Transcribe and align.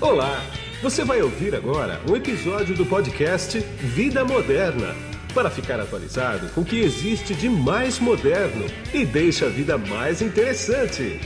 Olá! 0.00 0.40
Você 0.80 1.04
vai 1.04 1.20
ouvir 1.20 1.56
agora 1.56 2.00
um 2.08 2.14
episódio 2.14 2.72
do 2.76 2.86
podcast 2.86 3.58
Vida 3.58 4.24
Moderna 4.24 4.94
para 5.34 5.50
ficar 5.50 5.80
atualizado 5.80 6.48
com 6.50 6.60
o 6.60 6.64
que 6.64 6.78
existe 6.78 7.34
de 7.34 7.48
mais 7.48 7.98
moderno 7.98 8.64
e 8.94 9.04
deixa 9.04 9.46
a 9.46 9.48
vida 9.48 9.76
mais 9.76 10.22
interessante. 10.22 11.20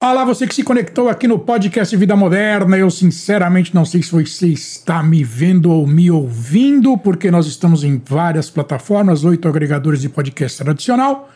Olá, 0.00 0.24
você 0.24 0.46
que 0.46 0.54
se 0.54 0.62
conectou 0.62 1.08
aqui 1.08 1.26
no 1.26 1.36
podcast 1.36 1.96
Vida 1.96 2.14
Moderna. 2.14 2.78
Eu 2.78 2.92
sinceramente 2.92 3.74
não 3.74 3.84
sei 3.84 4.04
se 4.04 4.12
você 4.12 4.46
está 4.46 5.02
me 5.02 5.24
vendo 5.24 5.72
ou 5.72 5.84
me 5.84 6.12
ouvindo, 6.12 6.96
porque 6.96 7.28
nós 7.28 7.48
estamos 7.48 7.82
em 7.82 8.00
várias 8.02 8.48
plataformas, 8.48 9.24
oito 9.24 9.48
agregadores 9.48 10.00
de 10.00 10.08
podcast 10.08 10.62
tradicional, 10.62 11.28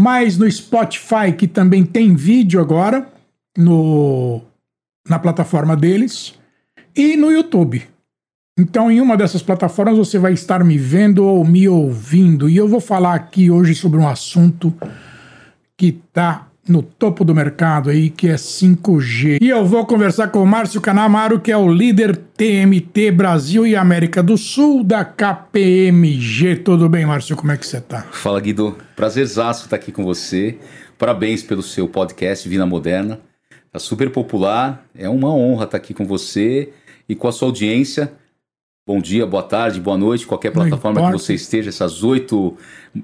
mas 0.00 0.38
no 0.38 0.48
Spotify, 0.48 1.32
que 1.36 1.48
também 1.48 1.84
tem 1.84 2.14
vídeo 2.14 2.60
agora, 2.60 3.08
no, 3.56 4.40
na 5.08 5.18
plataforma 5.18 5.76
deles, 5.76 6.38
e 6.94 7.16
no 7.16 7.32
YouTube. 7.32 7.82
Então, 8.56 8.92
em 8.92 9.00
uma 9.00 9.16
dessas 9.16 9.42
plataformas, 9.42 9.98
você 9.98 10.16
vai 10.16 10.34
estar 10.34 10.62
me 10.62 10.78
vendo 10.78 11.24
ou 11.24 11.44
me 11.44 11.68
ouvindo. 11.68 12.48
E 12.48 12.56
eu 12.56 12.68
vou 12.68 12.78
falar 12.80 13.14
aqui 13.14 13.50
hoje 13.50 13.74
sobre 13.74 13.98
um 13.98 14.06
assunto 14.06 14.72
que 15.76 15.88
está 15.88 16.46
no 16.68 16.82
topo 16.82 17.24
do 17.24 17.34
mercado 17.34 17.90
aí, 17.90 18.10
que 18.10 18.28
é 18.28 18.34
5G. 18.34 19.38
E 19.40 19.48
eu 19.48 19.64
vou 19.64 19.86
conversar 19.86 20.28
com 20.28 20.42
o 20.42 20.46
Márcio 20.46 20.80
Canamaro, 20.80 21.40
que 21.40 21.50
é 21.50 21.56
o 21.56 21.72
líder 21.72 22.16
TMT 22.16 23.10
Brasil 23.10 23.66
e 23.66 23.74
América 23.74 24.22
do 24.22 24.36
Sul 24.36 24.84
da 24.84 25.04
KPMG. 25.04 26.56
Tudo 26.56 26.88
bem, 26.88 27.06
Márcio? 27.06 27.36
Como 27.36 27.50
é 27.52 27.56
que 27.56 27.66
você 27.66 27.80
tá? 27.80 28.02
Fala, 28.12 28.40
Guido. 28.40 28.76
Prazerzaço 28.94 29.64
estar 29.64 29.76
aqui 29.76 29.90
com 29.90 30.04
você. 30.04 30.58
Parabéns 30.98 31.42
pelo 31.42 31.62
seu 31.62 31.88
podcast 31.88 32.48
Vida 32.48 32.66
Moderna. 32.66 33.20
Tá 33.72 33.78
super 33.78 34.10
popular. 34.10 34.84
É 34.94 35.08
uma 35.08 35.34
honra 35.34 35.64
estar 35.64 35.76
aqui 35.76 35.94
com 35.94 36.04
você 36.04 36.70
e 37.08 37.14
com 37.14 37.28
a 37.28 37.32
sua 37.32 37.48
audiência. 37.48 38.12
Bom 38.88 39.00
dia, 39.00 39.26
boa 39.26 39.42
tarde, 39.42 39.82
boa 39.82 39.98
noite, 39.98 40.26
qualquer 40.26 40.50
plataforma 40.50 41.04
que 41.04 41.12
você 41.12 41.34
esteja, 41.34 41.68
essas 41.68 42.02
oito, 42.02 42.56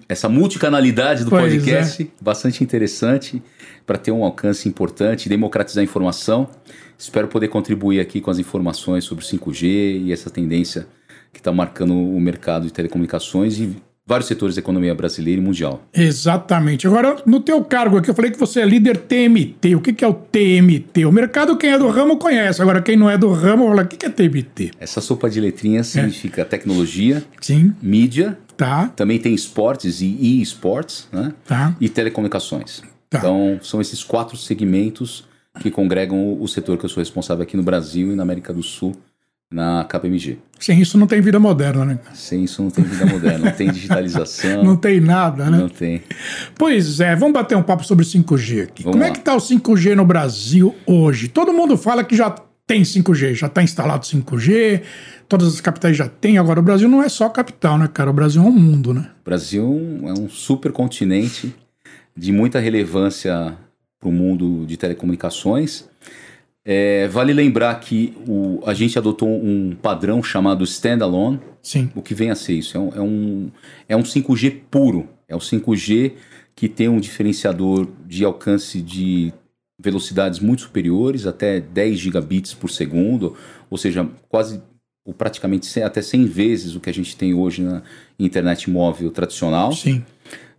essa 0.08 0.30
multicanalidade 0.30 1.24
do 1.24 1.28
pois 1.28 1.52
podcast, 1.52 2.04
é. 2.04 2.24
bastante 2.24 2.64
interessante 2.64 3.42
para 3.84 3.98
ter 3.98 4.10
um 4.10 4.24
alcance 4.24 4.66
importante, 4.66 5.28
democratizar 5.28 5.82
a 5.82 5.84
informação. 5.84 6.48
Espero 6.96 7.28
poder 7.28 7.48
contribuir 7.48 8.00
aqui 8.00 8.18
com 8.22 8.30
as 8.30 8.38
informações 8.38 9.04
sobre 9.04 9.26
5G 9.26 10.06
e 10.06 10.10
essa 10.10 10.30
tendência 10.30 10.86
que 11.30 11.38
está 11.38 11.52
marcando 11.52 11.92
o 11.92 12.18
mercado 12.18 12.64
de 12.64 12.72
telecomunicações 12.72 13.58
e 13.58 13.76
vários 14.06 14.28
setores 14.28 14.54
da 14.54 14.60
economia 14.60 14.94
brasileira 14.94 15.40
e 15.40 15.44
mundial. 15.44 15.82
Exatamente. 15.92 16.86
Agora, 16.86 17.16
no 17.24 17.40
teu 17.40 17.64
cargo 17.64 17.96
aqui, 17.96 18.10
eu 18.10 18.14
falei 18.14 18.30
que 18.30 18.38
você 18.38 18.60
é 18.60 18.66
líder 18.66 18.98
TMT. 18.98 19.74
O 19.74 19.80
que, 19.80 19.92
que 19.92 20.04
é 20.04 20.08
o 20.08 20.12
TMT? 20.12 21.06
O 21.06 21.12
mercado, 21.12 21.56
quem 21.56 21.70
é 21.70 21.78
do 21.78 21.88
ramo, 21.88 22.18
conhece. 22.18 22.60
Agora, 22.60 22.82
quem 22.82 22.96
não 22.96 23.08
é 23.08 23.16
do 23.16 23.30
ramo, 23.32 23.66
fala, 23.68 23.82
o 23.82 23.86
que, 23.86 23.96
que 23.96 24.06
é 24.06 24.10
TMT? 24.10 24.72
Essa 24.78 25.00
sopa 25.00 25.30
de 25.30 25.40
letrinhas 25.40 25.88
é. 25.96 26.00
significa 26.00 26.42
é. 26.42 26.44
tecnologia, 26.44 27.24
Sim. 27.40 27.74
mídia, 27.80 28.38
tá. 28.56 28.88
também 28.88 29.18
tem 29.18 29.34
esportes 29.34 30.00
e 30.00 30.40
e-sports, 30.40 31.08
né? 31.10 31.32
Tá. 31.46 31.74
E 31.80 31.88
telecomunicações. 31.88 32.82
Tá. 33.08 33.18
Então, 33.18 33.58
são 33.62 33.80
esses 33.80 34.04
quatro 34.04 34.36
segmentos 34.36 35.24
que 35.60 35.70
congregam 35.70 36.36
o 36.40 36.48
setor 36.48 36.76
que 36.76 36.84
eu 36.84 36.88
sou 36.88 37.00
responsável 37.00 37.42
aqui 37.42 37.56
no 37.56 37.62
Brasil 37.62 38.12
e 38.12 38.16
na 38.16 38.22
América 38.22 38.52
do 38.52 38.62
Sul 38.62 38.94
na 39.54 39.84
KPMG. 39.84 40.38
Sem 40.58 40.80
isso 40.80 40.98
não 40.98 41.06
tem 41.06 41.20
vida 41.20 41.38
moderna, 41.38 41.84
né? 41.84 41.98
Sem 42.12 42.42
isso 42.42 42.60
não 42.60 42.70
tem 42.70 42.84
vida 42.84 43.06
moderna, 43.06 43.44
não 43.46 43.52
tem 43.52 43.70
digitalização. 43.70 44.64
não 44.66 44.76
tem 44.76 45.00
nada, 45.00 45.48
né? 45.48 45.58
Não 45.58 45.68
tem. 45.68 46.02
Pois 46.58 46.98
é, 46.98 47.14
vamos 47.14 47.34
bater 47.34 47.56
um 47.56 47.62
papo 47.62 47.84
sobre 47.84 48.04
5G 48.04 48.64
aqui. 48.64 48.82
Vamos 48.82 48.96
Como 48.96 49.04
lá. 49.04 49.06
é 49.06 49.12
que 49.12 49.18
está 49.18 49.32
o 49.32 49.38
5G 49.38 49.94
no 49.94 50.04
Brasil 50.04 50.74
hoje? 50.84 51.28
Todo 51.28 51.52
mundo 51.52 51.76
fala 51.76 52.02
que 52.02 52.16
já 52.16 52.34
tem 52.66 52.82
5G, 52.82 53.34
já 53.34 53.46
está 53.46 53.62
instalado 53.62 54.04
5G, 54.04 54.82
todas 55.28 55.46
as 55.46 55.60
capitais 55.60 55.96
já 55.96 56.08
têm. 56.08 56.36
Agora, 56.36 56.58
o 56.58 56.62
Brasil 56.62 56.88
não 56.88 57.00
é 57.00 57.08
só 57.08 57.28
capital, 57.28 57.78
né, 57.78 57.88
cara? 57.92 58.10
O 58.10 58.14
Brasil 58.14 58.42
é 58.42 58.44
um 58.44 58.50
mundo, 58.50 58.92
né? 58.92 59.08
O 59.22 59.24
Brasil 59.24 60.00
é 60.02 60.12
um 60.18 60.28
supercontinente 60.28 61.54
de 62.16 62.32
muita 62.32 62.58
relevância 62.58 63.56
para 64.00 64.08
o 64.08 64.12
mundo 64.12 64.66
de 64.66 64.76
telecomunicações 64.76 65.84
é, 66.64 67.06
vale 67.08 67.32
lembrar 67.32 67.74
que 67.80 68.16
o, 68.26 68.62
a 68.64 68.72
gente 68.72 68.98
adotou 68.98 69.28
um 69.28 69.76
padrão 69.80 70.22
chamado 70.22 70.64
standalone. 70.64 71.38
Sim. 71.62 71.90
O 71.94 72.00
que 72.00 72.14
vem 72.14 72.30
a 72.30 72.34
ser 72.34 72.54
isso? 72.54 72.76
É 72.76 72.80
um, 72.80 72.90
é 72.94 73.00
um, 73.00 73.50
é 73.90 73.96
um 73.96 74.02
5G 74.02 74.60
puro. 74.70 75.08
É 75.28 75.36
o 75.36 75.40
5G 75.40 76.12
que 76.54 76.68
tem 76.68 76.88
um 76.88 77.00
diferenciador 77.00 77.88
de 78.06 78.24
alcance 78.24 78.80
de 78.80 79.32
velocidades 79.78 80.38
muito 80.38 80.62
superiores, 80.62 81.26
até 81.26 81.60
10 81.60 81.98
gigabits 81.98 82.54
por 82.54 82.70
segundo, 82.70 83.36
ou 83.68 83.76
seja, 83.76 84.08
quase 84.28 84.62
ou 85.04 85.12
praticamente 85.12 85.82
até 85.82 86.00
100 86.00 86.24
vezes 86.24 86.74
o 86.74 86.80
que 86.80 86.88
a 86.88 86.94
gente 86.94 87.14
tem 87.14 87.34
hoje 87.34 87.60
na 87.60 87.82
internet 88.18 88.70
móvel 88.70 89.10
tradicional. 89.10 89.72
Sim. 89.72 90.02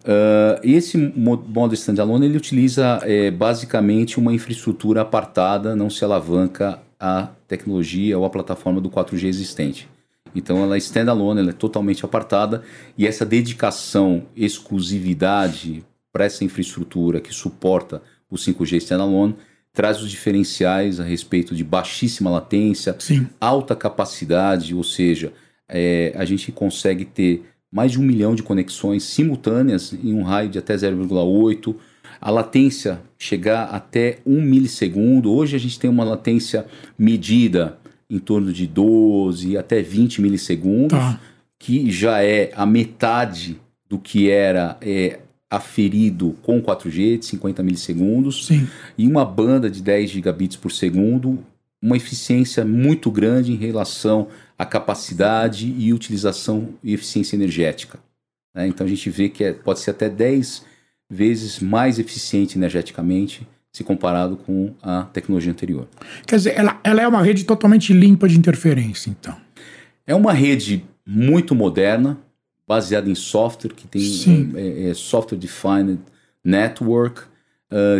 Uh, 0.05 0.61
esse 0.61 0.95
modo 0.97 1.73
standalone 1.73 2.27
ele 2.27 2.37
utiliza 2.37 2.99
é, 3.01 3.31
basicamente 3.31 4.19
uma 4.19 4.31
infraestrutura 4.31 5.01
apartada, 5.01 5.75
não 5.75 5.89
se 5.89 6.05
alavanca 6.05 6.79
a 6.99 7.29
tecnologia 7.47 8.17
ou 8.17 8.23
a 8.23 8.29
plataforma 8.29 8.79
do 8.79 8.89
4G 8.89 9.25
existente. 9.25 9.89
Então 10.35 10.61
ela 10.61 10.75
é 10.75 10.77
standalone, 10.77 11.39
ela 11.39 11.49
é 11.49 11.53
totalmente 11.53 12.05
apartada 12.05 12.61
e 12.95 13.07
essa 13.07 13.25
dedicação, 13.25 14.27
exclusividade 14.35 15.83
para 16.13 16.25
essa 16.25 16.43
infraestrutura 16.43 17.19
que 17.19 17.33
suporta 17.33 18.03
o 18.29 18.35
5G 18.35 18.77
standalone 18.77 19.35
traz 19.73 20.01
os 20.01 20.09
diferenciais 20.09 20.99
a 20.99 21.03
respeito 21.03 21.55
de 21.55 21.63
baixíssima 21.63 22.29
latência, 22.29 22.95
Sim. 22.99 23.27
alta 23.41 23.75
capacidade, 23.75 24.73
ou 24.73 24.83
seja, 24.83 25.33
é, 25.67 26.13
a 26.15 26.23
gente 26.23 26.51
consegue 26.51 27.05
ter 27.05 27.43
mais 27.75 27.91
de 27.91 27.99
um 27.99 28.03
milhão 28.03 28.33
de 28.33 28.41
conexões 28.41 29.03
simultâneas 29.03 29.93
em 30.01 30.13
um 30.13 30.23
raio 30.23 30.47
de 30.47 30.57
até 30.57 30.73
0,8. 30.77 31.75
A 32.21 32.31
latência 32.31 33.01
chegar 33.19 33.65
até 33.65 34.19
um 34.25 34.41
milissegundo. 34.41 35.29
Hoje 35.29 35.57
a 35.57 35.59
gente 35.59 35.77
tem 35.77 35.89
uma 35.89 36.05
latência 36.05 36.65
medida 36.97 37.77
em 38.09 38.17
torno 38.17 38.53
de 38.53 38.65
12 38.65 39.57
até 39.57 39.81
20 39.81 40.21
milissegundos, 40.21 40.97
Tá. 40.97 41.19
que 41.59 41.91
já 41.91 42.23
é 42.23 42.49
a 42.55 42.65
metade 42.65 43.59
do 43.89 43.99
que 43.99 44.29
era 44.29 44.77
é, 44.81 45.19
aferido 45.49 46.33
com 46.43 46.61
4G, 46.61 47.17
de 47.19 47.25
50 47.25 47.61
milissegundos, 47.61 48.45
Sim. 48.45 48.65
e 48.97 49.05
uma 49.05 49.25
banda 49.25 49.69
de 49.69 49.83
10 49.83 50.11
gigabits 50.11 50.55
por 50.55 50.71
segundo, 50.71 51.39
uma 51.81 51.97
eficiência 51.97 52.63
muito 52.63 53.11
grande 53.11 53.51
em 53.51 53.57
relação 53.57 54.29
à 54.57 54.65
capacidade 54.65 55.67
e 55.77 55.91
utilização 55.93 56.69
e 56.83 56.93
eficiência 56.93 57.35
energética. 57.35 57.99
né? 58.53 58.67
Então 58.67 58.85
a 58.85 58.89
gente 58.89 59.09
vê 59.09 59.27
que 59.29 59.43
é- 59.43 59.53
pode 59.53 59.79
ser 59.79 59.91
até 59.91 60.09
10 60.09 60.63
vezes 61.09 61.59
mais 61.59 61.99
eficiente 61.99 62.57
energeticamente 62.57 63.47
se 63.71 63.83
comparado 63.83 64.37
com 64.37 64.73
a 64.81 65.03
tecnologia 65.03 65.51
anterior. 65.51 65.85
Quer 66.25 66.37
dizer, 66.37 66.53
ela, 66.57 66.79
ela 66.81 67.01
é 67.01 67.07
uma 67.07 67.21
rede 67.21 67.43
totalmente 67.43 67.91
limpa 67.91 68.27
de 68.29 68.37
interferência, 68.37 69.09
então. 69.09 69.35
É 70.07 70.15
uma 70.15 70.31
rede 70.31 70.85
muito 71.05 71.53
moderna, 71.53 72.17
baseada 72.65 73.09
em 73.09 73.15
software, 73.15 73.73
que 73.73 73.85
tem 73.85 74.01
é, 74.55 74.89
é 74.89 74.93
Software 74.93 75.37
Defined 75.37 75.99
Network, 76.43 77.23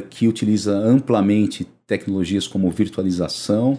que 0.09 0.27
utiliza 0.27 0.75
amplamente 0.77 1.67
tecnologias 1.87 2.47
como 2.47 2.69
virtualização, 2.71 3.77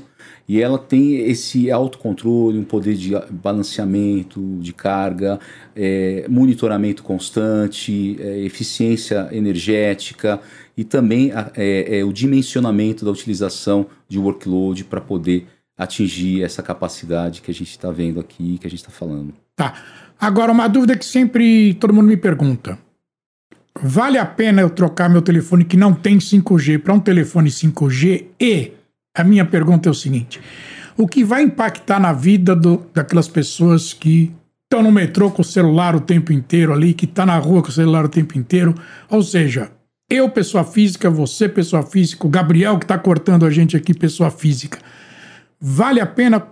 e 0.49 0.61
ela 0.63 0.79
tem 0.79 1.17
esse 1.29 1.71
autocontrole, 1.73 2.57
um 2.59 2.65
poder 2.65 2.95
de 2.95 3.17
ah, 3.17 3.27
balanceamento 3.31 4.41
de 4.61 4.73
carga, 4.73 5.41
é, 5.75 6.25
monitoramento 6.29 7.03
constante, 7.03 8.17
é, 8.21 8.45
eficiência 8.45 9.29
energética 9.33 10.41
e 10.77 10.85
também 10.85 11.33
a- 11.33 11.51
é, 11.57 12.05
o 12.05 12.13
dimensionamento 12.13 13.05
da 13.05 13.11
utilização 13.11 13.87
de 14.09 14.19
workload 14.21 14.85
para 14.85 15.01
poder 15.01 15.47
atingir 15.77 16.43
essa 16.43 16.63
capacidade 16.63 17.43
que 17.43 17.51
a 17.51 17.55
gente 17.55 17.71
está 17.71 17.91
vendo 17.91 18.21
aqui, 18.21 18.57
que 18.59 18.67
a 18.67 18.71
gente 18.71 18.81
está 18.81 18.93
falando. 18.93 19.35
Tá. 19.57 19.75
Agora, 20.19 20.53
uma 20.53 20.69
dúvida 20.69 20.97
que 20.97 21.05
sempre 21.05 21.75
todo 21.75 21.93
mundo 21.93 22.07
me 22.07 22.17
pergunta. 22.17 22.79
Vale 23.83 24.19
a 24.19 24.25
pena 24.27 24.63
eu 24.63 24.71
trocar 24.71 25.09
meu 25.09 25.23
telefone 25.23 25.65
que 25.65 25.77
não 25.77 25.93
tem 25.93 26.19
5G 26.19 26.79
para 26.79 26.95
um 26.95 27.01
telefone 27.01 27.51
5G? 27.51 28.27
E 28.41 28.73
a 29.17 29.23
minha 29.25 29.45
pergunta 29.45 29.89
é 29.89 29.93
o 29.93 29.95
seguinte: 29.95 30.41
o 30.97 31.07
que 31.07 31.23
vai 31.25 31.43
impactar 31.43 32.01
na 32.01 32.13
vida 32.13 32.57
do- 32.57 32.87
daquelas 32.95 33.29
pessoas 33.29 33.93
que 33.93 34.33
estão 34.65 34.83
no 34.83 34.91
metrô 34.91 35.31
com 35.31 35.43
o 35.43 35.45
celular 35.45 35.95
o 35.95 36.01
tempo 36.01 36.33
inteiro 36.33 36.73
ali, 36.73 36.95
que 36.95 37.05
está 37.05 37.27
na 37.27 37.39
rua 37.39 37.63
com 37.63 37.69
o 37.69 37.73
celular 37.73 38.05
o 38.05 38.09
tempo 38.09 38.39
inteiro? 38.39 38.75
Ou 39.11 39.23
seja, 39.23 39.71
eu, 40.11 40.29
pessoa 40.31 40.65
física, 40.65 41.11
você, 41.11 41.49
pessoa 41.49 41.83
física, 41.83 42.27
o 42.27 42.31
Gabriel 42.31 42.79
que 42.79 42.85
está 42.85 42.99
cortando 42.99 43.45
a 43.45 43.51
gente 43.51 43.77
aqui, 43.77 43.93
pessoa 43.93 44.31
física. 44.31 44.79
Vale 45.61 46.01
a 46.01 46.07
pena 46.07 46.47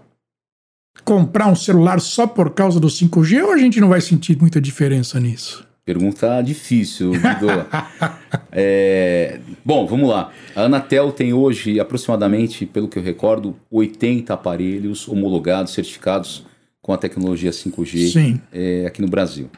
comprar 1.05 1.47
um 1.47 1.57
celular 1.57 2.01
só 2.01 2.27
por 2.27 2.51
causa 2.51 2.79
do 2.79 2.89
5G 2.89 3.43
ou 3.45 3.53
a 3.53 3.59
gente 3.59 3.81
não 3.81 3.89
vai 3.89 4.01
sentir 4.01 4.39
muita 4.41 4.61
diferença 4.61 5.19
nisso? 5.21 5.67
Pergunta 5.85 6.41
difícil, 6.41 7.13
Guido. 7.13 7.67
é, 8.51 9.39
bom, 9.63 9.87
vamos 9.87 10.09
lá. 10.09 10.33
A 10.57 10.63
Anatel 10.63 11.13
tem 11.13 11.35
hoje 11.35 11.79
aproximadamente, 11.79 12.65
pelo 12.65 12.89
que 12.89 12.99
eu 12.99 13.03
recordo, 13.03 13.55
80 13.71 14.33
aparelhos 14.33 15.07
homologados, 15.07 15.75
certificados 15.75 16.47
com 16.81 16.93
a 16.93 16.97
tecnologia 16.97 17.51
5G 17.51 18.41
é, 18.53 18.87
aqui 18.87 19.03
no 19.03 19.09
Brasil. 19.09 19.51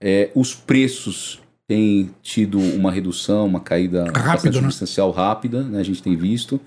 É, 0.00 0.30
os 0.36 0.54
preços 0.54 1.40
têm 1.66 2.10
tido 2.22 2.60
uma 2.60 2.92
redução, 2.92 3.46
uma 3.46 3.60
caída 3.60 4.04
Rápido, 4.14 4.54
né? 4.54 4.60
substancial 4.60 5.10
rápida, 5.10 5.62
né? 5.62 5.80
a 5.80 5.82
gente 5.82 6.00
tem 6.02 6.14
visto. 6.14 6.60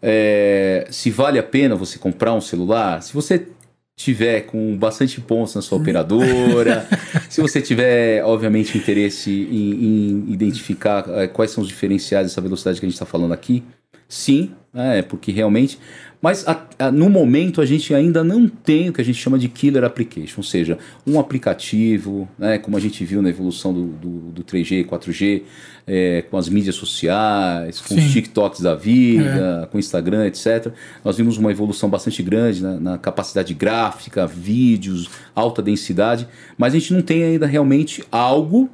É, 0.00 0.86
se 0.90 1.10
vale 1.10 1.40
a 1.40 1.42
pena 1.42 1.74
você 1.74 1.98
comprar 1.98 2.32
um 2.34 2.40
celular, 2.40 3.02
se 3.02 3.12
você 3.12 3.48
tiver 3.98 4.42
com 4.42 4.76
bastante 4.76 5.20
pontos 5.20 5.56
na 5.56 5.60
sua 5.60 5.76
operadora, 5.76 6.88
se 7.28 7.40
você 7.40 7.60
tiver, 7.60 8.22
obviamente, 8.24 8.78
interesse 8.78 9.28
em, 9.28 9.72
em 9.72 10.32
identificar 10.32 11.04
é, 11.08 11.26
quais 11.26 11.50
são 11.50 11.62
os 11.62 11.68
diferenciais 11.68 12.28
dessa 12.28 12.40
velocidade 12.40 12.78
que 12.78 12.86
a 12.86 12.88
gente 12.88 12.94
está 12.94 13.04
falando 13.04 13.34
aqui, 13.34 13.64
sim, 14.08 14.52
é, 14.72 15.02
porque 15.02 15.32
realmente. 15.32 15.80
Mas 16.20 16.46
a, 16.48 16.66
a, 16.78 16.90
no 16.90 17.08
momento 17.08 17.60
a 17.60 17.66
gente 17.66 17.94
ainda 17.94 18.24
não 18.24 18.48
tem 18.48 18.88
o 18.88 18.92
que 18.92 19.00
a 19.00 19.04
gente 19.04 19.18
chama 19.18 19.38
de 19.38 19.48
killer 19.48 19.84
application, 19.84 20.38
ou 20.38 20.42
seja, 20.42 20.78
um 21.06 21.20
aplicativo, 21.20 22.28
né, 22.36 22.58
como 22.58 22.76
a 22.76 22.80
gente 22.80 23.04
viu 23.04 23.22
na 23.22 23.30
evolução 23.30 23.72
do, 23.72 23.86
do, 23.86 24.08
do 24.32 24.44
3G, 24.44 24.84
4G, 24.84 25.42
é, 25.86 26.22
com 26.22 26.36
as 26.36 26.48
mídias 26.48 26.74
sociais, 26.74 27.80
com 27.80 27.94
Sim. 27.94 28.04
os 28.04 28.12
TikToks 28.12 28.60
da 28.60 28.74
vida, 28.74 29.68
com 29.70 29.78
o 29.78 29.80
Instagram, 29.80 30.26
etc. 30.26 30.72
Nós 31.04 31.16
vimos 31.16 31.38
uma 31.38 31.52
evolução 31.52 31.88
bastante 31.88 32.22
grande 32.22 32.62
na, 32.62 32.80
na 32.80 32.98
capacidade 32.98 33.54
gráfica, 33.54 34.26
vídeos, 34.26 35.08
alta 35.34 35.62
densidade, 35.62 36.26
mas 36.56 36.74
a 36.74 36.78
gente 36.78 36.92
não 36.92 37.00
tem 37.00 37.22
ainda 37.22 37.46
realmente 37.46 38.04
algo 38.10 38.68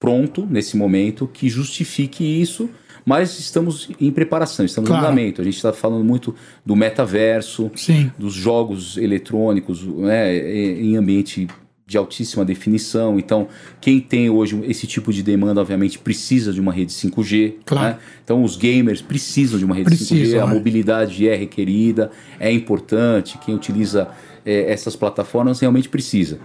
pronto 0.00 0.44
nesse 0.50 0.76
momento 0.76 1.28
que 1.32 1.48
justifique 1.48 2.24
isso 2.24 2.68
mas 3.04 3.38
estamos 3.38 3.88
em 4.00 4.10
preparação, 4.10 4.64
estamos 4.64 4.88
Claro. 4.88 5.04
em 5.04 5.06
andamento. 5.06 5.40
A 5.40 5.44
gente 5.44 5.56
está 5.56 5.72
falando 5.72 6.04
muito 6.04 6.34
do 6.64 6.76
metaverso, 6.76 7.70
Sim. 7.74 8.10
dos 8.18 8.32
jogos 8.34 8.96
eletrônicos 8.96 9.82
né, 9.84 10.36
em 10.36 10.96
ambiente 10.96 11.46
de 11.86 11.98
altíssima 11.98 12.44
definição. 12.44 13.18
Então, 13.18 13.48
quem 13.80 14.00
tem 14.00 14.30
hoje 14.30 14.58
esse 14.64 14.86
tipo 14.86 15.12
de 15.12 15.22
demanda, 15.22 15.60
obviamente, 15.60 15.98
precisa 15.98 16.52
de 16.52 16.60
uma 16.60 16.72
rede 16.72 16.92
5G. 16.92 17.56
Claro. 17.66 17.94
né? 17.96 17.98
Então, 18.24 18.42
os 18.42 18.56
gamers 18.56 19.02
precisam 19.02 19.58
de 19.58 19.64
uma 19.64 19.74
rede 19.74 19.90
5G, 19.90 20.08
Precisam, 20.08 20.42
a 20.44 20.46
né? 20.48 20.54
mobilidade 20.54 21.28
é 21.28 21.34
requerida, 21.34 22.10
é 22.40 22.50
importante. 22.50 23.36
Quem 23.44 23.54
utiliza 23.54 24.08
eh, 24.46 24.72
essas 24.72 24.96
plataformas 24.96 25.60
realmente 25.60 25.88
precisa. 25.88 26.38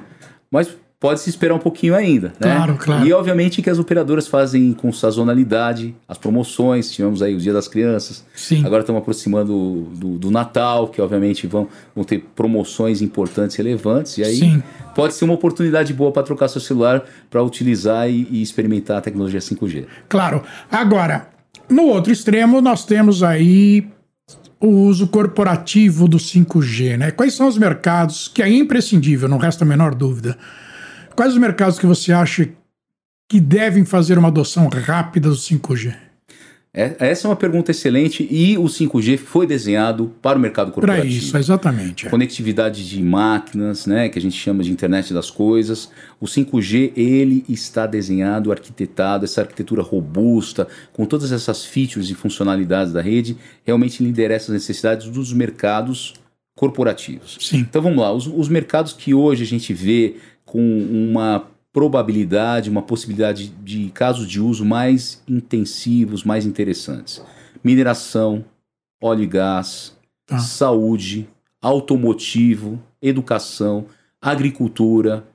Mas 0.51 0.75
pode 0.99 1.19
se 1.19 1.29
esperar 1.29 1.53
um 1.53 1.59
pouquinho 1.59 1.95
ainda. 1.95 2.29
né? 2.39 2.55
Claro, 2.55 2.75
claro. 2.75 3.05
E, 3.05 3.13
obviamente, 3.13 3.61
que 3.61 3.69
as 3.69 3.77
operadoras 3.77 4.27
fazem 4.27 4.73
com 4.73 4.91
sazonalidade 4.91 5.95
as 6.07 6.17
promoções. 6.17 6.91
Tivemos 6.91 7.21
aí 7.21 7.35
o 7.35 7.38
Dia 7.38 7.53
das 7.53 7.67
Crianças. 7.67 8.25
Sim. 8.33 8.65
Agora 8.65 8.81
estamos 8.81 9.01
aproximando 9.01 9.88
do, 9.94 10.17
do 10.17 10.31
Natal, 10.31 10.88
que 10.88 11.01
obviamente 11.01 11.45
vão, 11.45 11.67
vão 11.95 12.03
ter 12.03 12.25
promoções 12.35 13.01
importantes 13.01 13.57
e 13.57 13.61
relevantes. 13.61 14.17
E 14.17 14.23
aí 14.23 14.38
Sim. 14.38 14.63
pode 14.95 15.13
ser 15.13 15.25
uma 15.25 15.35
oportunidade 15.35 15.94
boa 15.94 16.11
para 16.11 16.23
trocar 16.23 16.47
seu 16.47 16.61
celular 16.61 17.03
para 17.29 17.43
utilizar 17.43 18.09
e, 18.09 18.27
e 18.31 18.41
experimentar 18.41 18.97
a 18.97 19.01
tecnologia 19.01 19.39
5G. 19.39 19.85
Claro. 20.09 20.41
Agora, 20.71 21.29
no 21.69 21.83
outro 21.83 22.11
extremo, 22.11 22.59
nós 22.59 22.85
temos 22.85 23.21
aí 23.21 23.88
o 24.59 24.67
uso 24.67 25.07
corporativo 25.07 26.07
do 26.07 26.17
5G, 26.17 26.97
né? 26.97 27.11
Quais 27.11 27.35
são 27.35 27.47
os 27.47 27.59
mercados 27.59 28.27
que 28.27 28.41
é 28.41 28.50
imprescindível, 28.50 29.29
não 29.29 29.38
resta 29.38 29.63
a 29.63 29.67
menor 29.67 29.93
dúvida. 29.93 30.35
Quais 31.17 31.33
os 31.33 31.39
mercados 31.39 31.79
que 31.79 31.85
você 31.87 32.13
acha 32.13 32.47
que 33.27 33.39
devem 33.39 33.83
fazer 33.83 34.19
uma 34.19 34.27
adoção 34.27 34.67
rápida 34.67 35.27
do 35.29 35.35
5G? 35.35 35.95
É, 36.71 36.95
essa 36.99 37.27
é 37.27 37.29
uma 37.31 37.35
pergunta 37.35 37.71
excelente 37.71 38.27
e 38.29 38.55
o 38.55 38.65
5G 38.65 39.17
foi 39.17 39.47
desenhado 39.47 40.13
para 40.21 40.37
o 40.37 40.39
mercado 40.41 40.67
Para 40.67 40.75
corporativo. 40.75 41.07
isso, 41.07 41.35
exatamente. 41.35 42.05
é. 42.05 42.09
Conectividade 42.11 42.87
de 42.87 43.01
máquinas, 43.01 43.87
né, 43.87 44.09
que 44.09 44.19
a 44.19 44.21
gente 44.21 44.37
chama 44.37 44.61
de 44.61 44.71
internet 44.71 45.11
das 45.11 45.31
coisas. 45.31 45.89
O 46.21 46.27
5G 46.27 46.91
ele 46.95 47.43
está 47.49 47.87
desenhado, 47.87 48.51
arquitetado, 48.51 49.25
essa 49.25 49.41
arquitetura 49.41 49.81
robusta, 49.81 50.67
com 50.93 51.03
todas 51.07 51.31
essas 51.31 51.65
features 51.65 52.11
e 52.11 52.13
funcionalidades 52.13 52.93
da 52.93 53.01
rede, 53.01 53.35
realmente 53.65 54.03
ele 54.03 54.11
endereça 54.11 54.51
as 54.51 54.61
necessidades 54.61 55.09
dos 55.09 55.33
mercados 55.33 56.13
corporativos. 56.55 57.39
Sim. 57.41 57.57
Então 57.57 57.81
vamos 57.81 57.97
lá, 57.97 58.13
os, 58.13 58.27
os 58.27 58.47
mercados 58.47 58.93
que 58.93 59.15
hoje 59.15 59.41
a 59.41 59.47
gente 59.47 59.73
vê 59.73 60.17
com 60.47 60.59
uma 60.59 61.45
probabilidade, 61.71 62.71
uma 62.71 62.81
possibilidade 62.81 63.49
de 63.63 63.89
casos 63.89 64.27
de 64.27 64.41
uso 64.41 64.65
mais 64.65 65.21
intensivos, 65.27 66.23
mais 66.23 66.44
interessantes. 66.44 67.21
Mineração, 67.63 68.44
óleo 68.99 69.21
e 69.23 69.27
gás, 69.27 69.95
Tá. 70.25 70.39
saúde, 70.39 71.27
automotivo, 71.61 72.81
educação, 73.01 73.85
agricultura. 74.21 75.25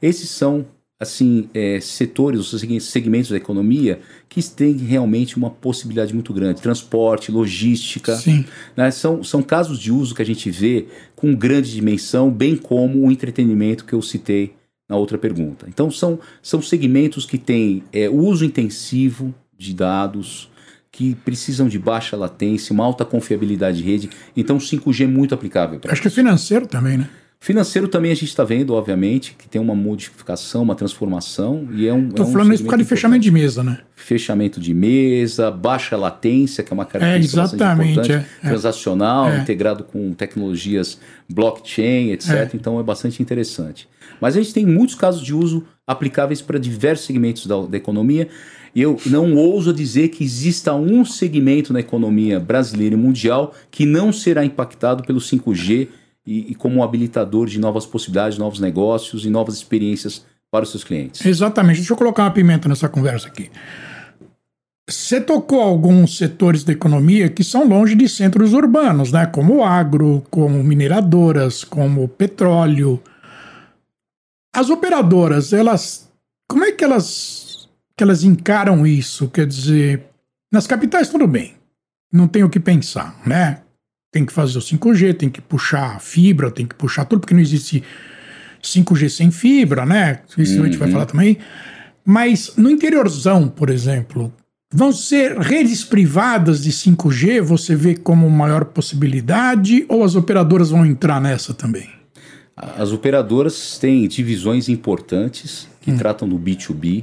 Esses 0.00 0.28
são 0.28 0.66
assim 1.00 1.48
é, 1.52 1.80
setores, 1.80 2.52
os 2.52 2.60
segmentos 2.84 3.30
da 3.30 3.36
economia 3.36 4.00
que 4.28 4.42
têm 4.42 4.76
realmente 4.76 5.36
uma 5.36 5.50
possibilidade 5.50 6.14
muito 6.14 6.32
grande. 6.32 6.60
Transporte, 6.60 7.32
logística, 7.32 8.14
Sim. 8.14 8.44
né? 8.76 8.90
São, 8.90 9.24
são 9.24 9.42
casos 9.42 9.78
de 9.78 9.90
uso 9.90 10.14
que 10.14 10.22
a 10.22 10.26
gente 10.26 10.50
vê 10.50 10.86
com 11.16 11.34
grande 11.34 11.72
dimensão, 11.72 12.30
bem 12.30 12.56
como 12.56 13.06
o 13.06 13.10
entretenimento 13.10 13.84
que 13.84 13.94
eu 13.94 14.02
citei 14.02 14.54
na 14.92 14.98
outra 14.98 15.16
pergunta. 15.16 15.64
Então, 15.68 15.90
são, 15.90 16.20
são 16.42 16.60
segmentos 16.60 17.24
que 17.24 17.38
têm 17.38 17.82
é, 17.90 18.10
uso 18.10 18.44
intensivo 18.44 19.34
de 19.56 19.72
dados, 19.72 20.50
que 20.90 21.14
precisam 21.14 21.66
de 21.66 21.78
baixa 21.78 22.14
latência, 22.14 22.74
uma 22.74 22.84
alta 22.84 23.02
confiabilidade 23.02 23.78
de 23.78 23.84
rede. 23.84 24.10
Então, 24.36 24.56
o 24.56 24.60
5G 24.60 25.04
é 25.04 25.06
muito 25.06 25.34
aplicável 25.34 25.80
para 25.80 25.90
Acho 25.90 26.02
que 26.02 26.08
é 26.08 26.10
financeiro 26.10 26.66
também, 26.66 26.98
né? 26.98 27.08
Financeiro 27.42 27.88
também 27.88 28.12
a 28.12 28.14
gente 28.14 28.28
está 28.28 28.44
vendo, 28.44 28.72
obviamente, 28.72 29.34
que 29.36 29.48
tem 29.48 29.60
uma 29.60 29.74
modificação, 29.74 30.62
uma 30.62 30.76
transformação. 30.76 31.68
E 31.74 31.88
é 31.88 31.92
um, 31.92 32.08
Tô 32.08 32.22
é 32.22 32.26
um 32.26 32.30
falando 32.30 32.54
isso 32.54 32.62
por 32.62 32.70
causa 32.70 32.84
de 32.84 32.88
fechamento 32.88 33.20
de 33.20 33.32
mesa, 33.32 33.64
né? 33.64 33.80
fechamento 33.96 34.60
de 34.60 34.72
mesa, 34.72 35.50
baixa 35.50 35.96
latência, 35.96 36.62
que 36.62 36.72
é 36.72 36.74
uma 36.74 36.84
característica 36.84 37.40
É, 37.40 37.42
bastante 37.42 37.60
exatamente, 37.60 37.90
importante, 37.90 38.12
é, 38.12 38.46
é. 38.46 38.48
transacional, 38.48 39.28
É. 39.28 39.38
integrado 39.40 39.82
com 39.82 40.12
tecnologias 40.12 41.00
blockchain, 41.28 42.12
etc. 42.12 42.30
É. 42.30 42.50
Então 42.54 42.78
é 42.78 42.82
bastante 42.84 43.20
interessante. 43.20 43.88
Mas 44.20 44.36
a 44.36 44.40
gente 44.40 44.54
tem 44.54 44.64
muitos 44.64 44.94
casos 44.94 45.20
de 45.20 45.34
uso 45.34 45.64
aplicáveis 45.84 46.40
para 46.40 46.60
diversos 46.60 47.06
segmentos 47.06 47.46
da, 47.46 47.60
da 47.60 47.76
economia. 47.76 48.28
E 48.72 48.80
eu 48.80 48.96
não 49.06 49.34
ouso 49.34 49.72
dizer 49.72 50.10
que 50.10 50.22
exista 50.22 50.74
um 50.74 51.04
segmento 51.04 51.72
na 51.72 51.80
economia 51.80 52.38
brasileira 52.38 52.94
e 52.94 52.98
mundial 52.98 53.52
que 53.68 53.84
não 53.84 54.12
será 54.12 54.44
impactado 54.44 55.02
pelo 55.02 55.18
5G 55.18 55.88
e, 56.26 56.52
e 56.52 56.54
como 56.54 56.76
um 56.76 56.82
habilitador 56.82 57.46
de 57.46 57.58
novas 57.58 57.86
possibilidades, 57.86 58.38
novos 58.38 58.60
negócios 58.60 59.24
e 59.24 59.30
novas 59.30 59.54
experiências 59.56 60.24
para 60.50 60.64
os 60.64 60.70
seus 60.70 60.84
clientes. 60.84 61.24
Exatamente. 61.24 61.78
Deixa 61.78 61.92
eu 61.92 61.96
colocar 61.96 62.24
uma 62.24 62.30
pimenta 62.30 62.68
nessa 62.68 62.88
conversa 62.88 63.28
aqui. 63.28 63.50
Você 64.88 65.20
tocou 65.20 65.60
alguns 65.60 66.18
setores 66.18 66.64
da 66.64 66.72
economia 66.72 67.28
que 67.28 67.42
são 67.42 67.66
longe 67.66 67.94
de 67.94 68.08
centros 68.08 68.52
urbanos, 68.52 69.12
né? 69.12 69.24
Como 69.26 69.56
o 69.56 69.64
agro, 69.64 70.22
como 70.30 70.62
mineradoras, 70.62 71.64
como 71.64 72.08
petróleo. 72.08 73.00
As 74.54 74.68
operadoras, 74.68 75.52
elas. 75.52 76.10
Como 76.48 76.64
é 76.64 76.72
que 76.72 76.84
elas, 76.84 77.68
que 77.96 78.04
elas 78.04 78.22
encaram 78.22 78.86
isso? 78.86 79.30
Quer 79.30 79.46
dizer, 79.46 80.04
nas 80.52 80.66
capitais 80.66 81.08
tudo 81.08 81.26
bem. 81.26 81.54
Não 82.12 82.28
tem 82.28 82.44
o 82.44 82.50
que 82.50 82.60
pensar, 82.60 83.18
né? 83.26 83.62
Tem 84.12 84.26
que 84.26 84.32
fazer 84.32 84.58
o 84.58 84.60
5G, 84.60 85.14
tem 85.14 85.30
que 85.30 85.40
puxar 85.40 85.98
fibra, 86.00 86.50
tem 86.50 86.66
que 86.66 86.74
puxar 86.74 87.06
tudo, 87.06 87.20
porque 87.20 87.32
não 87.34 87.40
existe 87.40 87.82
5G 88.62 89.08
sem 89.08 89.30
fibra, 89.30 89.86
né? 89.86 90.20
Isso 90.36 90.60
a 90.60 90.66
gente 90.66 90.76
vai 90.76 90.86
Uhum. 90.88 90.92
falar 90.92 91.06
também. 91.06 91.38
Mas 92.04 92.52
no 92.56 92.70
interiorzão, 92.70 93.48
por 93.48 93.70
exemplo, 93.70 94.30
vão 94.70 94.92
ser 94.92 95.38
redes 95.38 95.82
privadas 95.82 96.62
de 96.62 96.70
5G, 96.72 97.40
você 97.40 97.74
vê 97.74 97.94
como 97.94 98.28
maior 98.28 98.66
possibilidade, 98.66 99.86
ou 99.88 100.04
as 100.04 100.14
operadoras 100.14 100.68
vão 100.70 100.84
entrar 100.84 101.18
nessa 101.20 101.54
também? 101.54 101.88
As 102.54 102.92
operadoras 102.92 103.78
têm 103.78 104.06
divisões 104.06 104.68
importantes 104.68 105.66
que 105.80 105.90
tratam 105.92 106.28
do 106.28 106.38
B2B. 106.38 107.02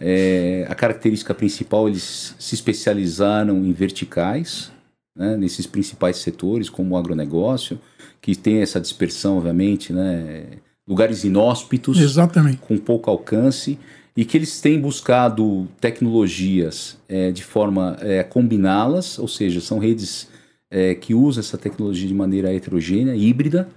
É, 0.00 0.66
a 0.68 0.74
característica 0.74 1.34
principal, 1.34 1.88
eles 1.88 2.34
se 2.38 2.54
especializaram 2.54 3.64
em 3.64 3.72
verticais, 3.72 4.72
né, 5.18 5.36
nesses 5.36 5.66
principais 5.66 6.18
setores, 6.18 6.70
como 6.70 6.94
o 6.94 6.96
agronegócio, 6.96 7.78
que 8.22 8.36
tem 8.36 8.62
essa 8.62 8.80
dispersão, 8.80 9.38
obviamente, 9.38 9.92
né, 9.92 10.44
lugares 10.86 11.24
inóspitos, 11.24 11.98
Exatamente. 11.98 12.58
com 12.58 12.78
pouco 12.78 13.10
alcance, 13.10 13.76
e 14.16 14.24
que 14.24 14.36
eles 14.36 14.60
têm 14.60 14.80
buscado 14.80 15.68
tecnologias 15.80 16.96
é, 17.08 17.32
de 17.32 17.42
forma 17.42 17.96
é, 18.00 18.20
a 18.20 18.24
combiná-las, 18.24 19.18
ou 19.18 19.28
seja, 19.28 19.60
são 19.60 19.78
redes 19.78 20.28
é, 20.70 20.94
que 20.94 21.14
usam 21.14 21.40
essa 21.40 21.58
tecnologia 21.58 22.06
de 22.06 22.14
maneira 22.14 22.52
heterogênea, 22.54 23.14
híbrida. 23.14 23.68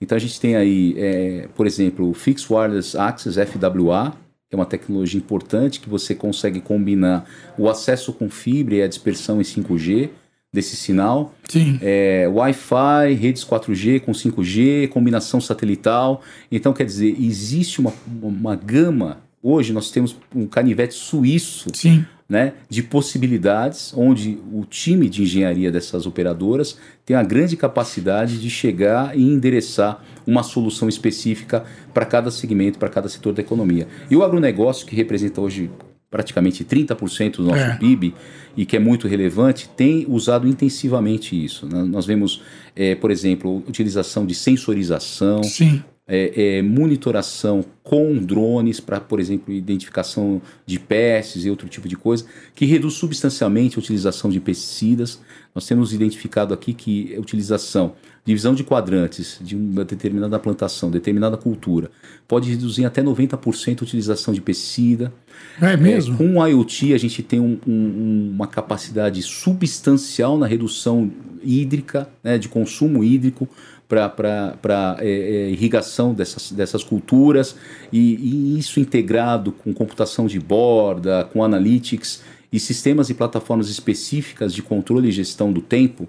Então 0.00 0.16
a 0.16 0.20
gente 0.20 0.40
tem 0.40 0.56
aí, 0.56 0.94
é, 0.96 1.48
por 1.54 1.66
exemplo, 1.66 2.08
o 2.08 2.14
Fixed 2.14 2.52
Wireless 2.52 2.96
Access, 2.96 3.38
FWA, 3.44 4.12
que 4.48 4.54
é 4.54 4.56
uma 4.56 4.66
tecnologia 4.66 5.18
importante 5.18 5.80
que 5.80 5.88
você 5.88 6.14
consegue 6.14 6.60
combinar 6.60 7.28
o 7.58 7.68
acesso 7.68 8.12
com 8.12 8.30
fibra 8.30 8.76
e 8.76 8.82
a 8.82 8.88
dispersão 8.88 9.40
em 9.40 9.44
5G 9.44 10.10
desse 10.58 10.76
sinal. 10.76 11.34
Sim. 11.48 11.78
É, 11.80 12.28
Wi-Fi, 12.28 13.14
redes 13.14 13.44
4G 13.44 14.00
com 14.00 14.10
5G, 14.12 14.88
combinação 14.88 15.40
satelital. 15.40 16.20
Então, 16.50 16.72
quer 16.72 16.84
dizer, 16.84 17.16
existe 17.18 17.80
uma, 17.80 17.92
uma 18.20 18.56
gama. 18.56 19.18
Hoje 19.40 19.72
nós 19.72 19.90
temos 19.92 20.16
um 20.34 20.46
canivete 20.46 20.94
suíço 20.94 21.70
Sim. 21.72 22.04
né, 22.28 22.54
de 22.68 22.82
possibilidades, 22.82 23.94
onde 23.96 24.36
o 24.52 24.64
time 24.64 25.08
de 25.08 25.22
engenharia 25.22 25.70
dessas 25.70 26.06
operadoras 26.06 26.76
tem 27.06 27.16
a 27.16 27.22
grande 27.22 27.56
capacidade 27.56 28.40
de 28.40 28.50
chegar 28.50 29.16
e 29.16 29.22
endereçar 29.22 30.02
uma 30.26 30.42
solução 30.42 30.88
específica 30.88 31.64
para 31.94 32.04
cada 32.04 32.32
segmento, 32.32 32.80
para 32.80 32.88
cada 32.88 33.08
setor 33.08 33.32
da 33.32 33.40
economia. 33.40 33.86
E 34.10 34.16
o 34.16 34.24
agronegócio, 34.24 34.84
que 34.84 34.96
representa 34.96 35.40
hoje 35.40 35.70
praticamente 36.10 36.64
30% 36.64 37.36
do 37.36 37.44
nosso 37.44 37.58
É. 37.62 37.76
PIB 37.76 38.14
e 38.56 38.64
que 38.64 38.76
é 38.76 38.78
muito 38.78 39.06
relevante, 39.06 39.68
tem 39.76 40.06
usado 40.08 40.48
intensivamente 40.48 41.34
isso. 41.44 41.66
né? 41.66 41.82
Nós 41.84 42.06
vemos, 42.06 42.42
eh, 42.74 42.94
por 42.94 43.10
exemplo, 43.10 43.62
utilização 43.68 44.24
de 44.26 44.34
sensorização, 44.34 45.42
Sim. 45.42 45.82
É, 46.08 46.56
é, 46.58 46.62
monitoração 46.62 47.62
com 47.84 48.16
drones 48.16 48.80
para, 48.80 48.98
por 48.98 49.20
exemplo, 49.20 49.52
identificação 49.52 50.40
de 50.66 50.78
pestes 50.80 51.44
e 51.44 51.50
outro 51.50 51.68
tipo 51.68 51.86
de 51.86 51.96
coisa, 51.96 52.24
que 52.54 52.64
reduz 52.64 52.94
substancialmente 52.94 53.76
a 53.76 53.80
utilização 53.80 54.30
de 54.30 54.40
pesticidas. 54.40 55.20
Nós 55.54 55.66
temos 55.66 55.92
identificado 55.92 56.54
aqui 56.54 56.72
que 56.72 57.14
a 57.14 57.20
utilização, 57.20 57.92
divisão 58.24 58.54
de 58.54 58.64
quadrantes 58.64 59.38
de 59.40 59.54
uma 59.54 59.84
determinada 59.84 60.38
plantação, 60.38 60.90
determinada 60.90 61.36
cultura, 61.36 61.90
pode 62.26 62.50
reduzir 62.50 62.84
até 62.84 63.02
90% 63.02 63.80
a 63.80 63.84
utilização 63.84 64.32
de 64.32 64.40
pesticida. 64.40 65.12
É 65.60 65.76
mesmo? 65.76 66.14
É, 66.14 66.16
com 66.18 66.38
o 66.38 66.46
IoT, 66.46 66.94
a 66.94 66.98
gente 66.98 67.22
tem 67.22 67.40
um- 67.40 67.58
um- 67.66 68.30
uma 68.34 68.46
capacidade 68.46 69.22
substancial 69.22 70.38
na 70.38 70.46
redução 70.46 71.10
hídrica, 71.42 72.08
né, 72.22 72.36
de 72.38 72.48
consumo 72.48 73.04
hídrico 73.04 73.48
para 73.88 74.96
é, 75.00 75.48
irrigação 75.50 76.12
dessas, 76.12 76.52
dessas 76.52 76.84
culturas, 76.84 77.56
e, 77.90 78.14
e 78.16 78.58
isso 78.58 78.78
integrado 78.78 79.50
com 79.50 79.72
computação 79.72 80.26
de 80.26 80.38
borda, 80.38 81.28
com 81.32 81.42
analytics 81.42 82.22
e 82.52 82.60
sistemas 82.60 83.08
e 83.08 83.14
plataformas 83.14 83.68
específicas 83.68 84.52
de 84.52 84.62
controle 84.62 85.08
e 85.08 85.12
gestão 85.12 85.52
do 85.52 85.62
tempo, 85.62 86.06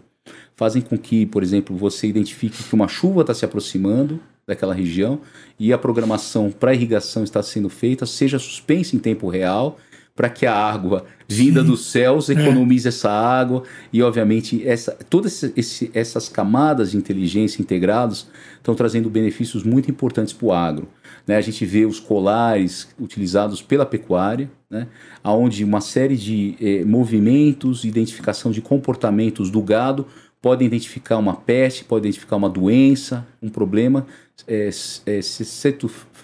fazem 0.56 0.82
com 0.82 0.98
que, 0.98 1.26
por 1.26 1.42
exemplo, 1.42 1.76
você 1.76 2.08
identifique 2.08 2.62
que 2.62 2.74
uma 2.76 2.88
chuva 2.88 3.22
está 3.22 3.34
se 3.34 3.46
aproximando 3.46 4.20
daquela 4.46 4.74
região 4.74 5.22
e 5.58 5.72
a 5.72 5.78
programação 5.78 6.52
para 6.52 6.74
irrigação 6.74 7.24
está 7.24 7.42
sendo 7.42 7.70
feita, 7.70 8.06
seja 8.06 8.38
suspensa 8.40 8.96
em 8.96 9.00
tempo 9.00 9.30
real, 9.30 9.78
para 10.20 10.30
que 10.30 10.46
a 10.46 10.54
água 10.54 11.06
vinda 11.30 11.64
dos 11.64 11.86
céus 11.86 12.28
economize 12.30 12.86
essa 12.90 13.10
água 13.10 13.64
e, 13.94 14.04
obviamente, 14.04 14.68
essa, 14.68 14.92
todas 15.10 15.44
esse- 15.56 15.90
essas 15.94 16.28
camadas 16.28 16.92
de 16.92 16.98
inteligência 16.98 17.62
integrados 17.62 18.28
estão 18.58 18.76
trazendo 18.76 19.10
benefícios 19.10 19.64
muito 19.64 19.90
importantes 19.90 20.34
para 20.34 20.46
o 20.46 20.52
agro. 20.52 20.90
né? 21.26 21.38
A 21.38 21.42
gente 21.42 21.64
vê 21.66 21.86
os 21.86 22.02
colares 22.02 22.90
utilizados 23.00 23.62
pela 23.62 23.86
pecuária, 23.86 24.52
né? 24.70 24.88
onde 25.24 25.64
uma 25.64 25.80
série 25.80 26.18
de 26.18 26.56
eh, 26.60 26.84
movimentos, 26.84 27.86
identificação 27.86 28.52
de 28.52 28.62
comportamentos 28.62 29.50
do 29.50 29.62
gado 29.62 30.06
podem 30.42 30.68
identificar 30.68 31.18
uma 31.18 31.36
peste, 31.36 31.86
pode 31.86 32.08
identificar 32.08 32.36
uma 32.36 32.50
doença, 32.50 33.26
um 33.42 33.48
problema 33.48 34.06
é, 34.48 34.70
é, 35.06 35.20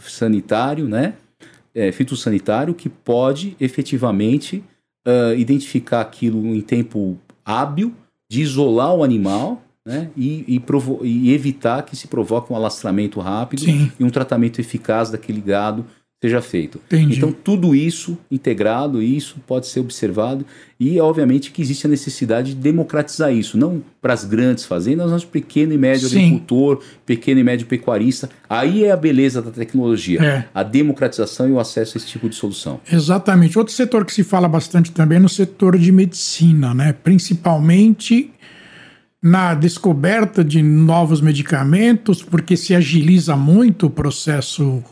sanitário, 0.06 0.88
né? 0.88 1.14
É, 1.76 1.92
fitossanitário 1.92 2.74
que 2.74 2.88
pode 2.88 3.56
efetivamente 3.60 4.64
ah, 5.06 5.36
identificar 5.36 6.02
aquilo 6.02 6.56
em 6.56 6.62
tempo 6.62 7.20
hábil, 7.46 7.94
de 8.28 8.42
isolar 8.42 8.96
o 8.96 9.04
animal 9.04 9.62
né? 9.86 10.10
e, 10.18 10.44
e 10.48 10.64
e 11.04 11.32
evitar 11.32 11.84
que 11.84 11.96
se 11.96 12.08
provoque 12.08 12.52
um 12.52 12.56
alastramento 12.56 13.20
rápido 13.20 13.62
Sim. 13.62 13.92
e 14.00 14.04
um 14.04 14.10
tratamento 14.10 14.60
eficaz 14.60 15.12
daquele 15.12 15.40
gado 15.40 15.86
seja 16.26 16.42
feito. 16.42 16.80
Entendi. 16.88 17.18
Então, 17.18 17.32
tudo 17.32 17.76
isso 17.76 18.18
integrado, 18.32 19.02
isso 19.02 19.38
pode 19.46 19.68
ser 19.68 19.80
observado 19.80 20.46
e, 20.80 21.00
obviamente, 21.00 21.52
que 21.52 21.62
existe 21.62 21.86
a 21.86 21.90
necessidade 21.90 22.54
de 22.54 22.60
democratizar 22.60 23.32
isso, 23.34 23.58
não 23.58 23.82
para 24.02 24.14
as 24.14 24.26
grandes 24.26 24.66
fazendas, 24.66 25.12
mas 25.12 25.24
para 25.24 25.30
o 25.30 25.32
pequeno 25.32 25.74
e 25.74 25.78
médio 25.78 26.10
Sim. 26.10 26.18
agricultor, 26.18 26.82
pequeno 27.06 27.40
e 27.40 27.44
médio 27.44 27.68
pecuarista. 27.68 28.30
Aí 28.50 28.84
é 28.84 28.92
a 28.92 28.98
beleza 28.98 29.42
da 29.42 29.52
tecnologia, 29.52 30.22
É. 30.24 30.46
a 30.54 30.64
democratização 30.64 31.48
e 31.48 31.52
o 31.52 31.60
acesso 31.60 31.96
a 31.96 32.00
esse 32.00 32.08
tipo 32.08 32.28
de 32.28 32.36
solução. 32.36 32.80
Exatamente. 32.92 33.58
Outro 33.58 33.74
setor 33.74 34.04
que 34.06 34.14
se 34.14 34.24
fala 34.24 34.48
bastante 34.48 34.92
também 34.92 35.18
é 35.18 35.22
no 35.22 35.30
setor 35.30 35.78
de 35.78 35.92
medicina, 35.92 36.74
né? 36.74 36.94
Principalmente 36.94 38.32
na 39.22 39.56
descoberta 39.56 40.44
de 40.44 40.62
novos 40.62 41.20
medicamentos, 41.20 42.22
porque 42.22 42.56
se 42.56 42.76
agiliza 42.76 43.36
muito 43.36 43.88
o 43.88 43.90
processo 43.90 44.84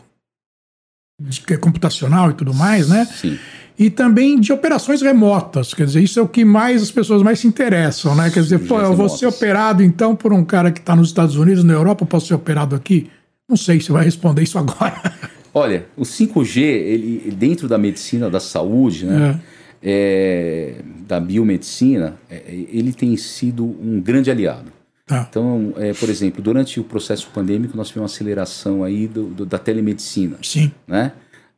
de, 1.20 1.42
é 1.50 1.56
computacional 1.56 2.30
e 2.30 2.34
tudo 2.34 2.52
mais, 2.52 2.88
né? 2.88 3.04
Sim. 3.06 3.38
E 3.76 3.90
também 3.90 4.38
de 4.38 4.52
operações 4.52 5.02
remotas, 5.02 5.74
quer 5.74 5.86
dizer, 5.86 6.00
isso 6.00 6.18
é 6.20 6.22
o 6.22 6.28
que 6.28 6.44
mais 6.44 6.80
as 6.80 6.90
pessoas 6.92 7.22
mais 7.22 7.40
se 7.40 7.46
interessam, 7.46 8.14
né? 8.14 8.30
Quer 8.30 8.40
dizer, 8.40 8.60
pô, 8.60 8.80
eu 8.80 8.94
vou 8.94 9.08
ser 9.08 9.26
operado 9.26 9.82
então 9.82 10.14
por 10.14 10.32
um 10.32 10.44
cara 10.44 10.70
que 10.70 10.78
está 10.78 10.94
nos 10.94 11.08
Estados 11.08 11.36
Unidos, 11.36 11.64
na 11.64 11.72
Europa, 11.72 12.04
eu 12.04 12.06
posso 12.06 12.28
ser 12.28 12.34
operado 12.34 12.76
aqui? 12.76 13.10
Não 13.48 13.56
sei 13.56 13.80
se 13.80 13.90
vai 13.90 14.04
responder 14.04 14.42
isso 14.42 14.58
agora. 14.58 15.00
Olha, 15.52 15.86
o 15.96 16.02
5G, 16.02 16.58
ele, 16.62 17.34
dentro 17.36 17.68
da 17.68 17.78
medicina 17.78 18.28
da 18.30 18.40
saúde, 18.40 19.06
né, 19.06 19.40
é, 19.82 20.76
da 21.06 21.20
biomedicina, 21.20 22.16
é, 22.28 22.42
ele 22.48 22.92
tem 22.92 23.16
sido 23.16 23.64
um 23.64 24.00
grande 24.00 24.30
aliado. 24.30 24.72
Tá. 25.06 25.26
Então, 25.28 25.74
é, 25.76 25.92
por 25.92 26.08
exemplo, 26.08 26.42
durante 26.42 26.80
o 26.80 26.84
processo 26.84 27.28
pandêmico, 27.28 27.76
nós 27.76 27.88
tivemos 27.88 28.10
uma 28.10 28.14
aceleração 28.14 28.82
aí 28.82 29.06
do- 29.06 29.26
do- 29.28 29.46
da 29.46 29.58
telemedicina. 29.58 30.38
Sim, 30.42 30.72
né? 30.86 31.12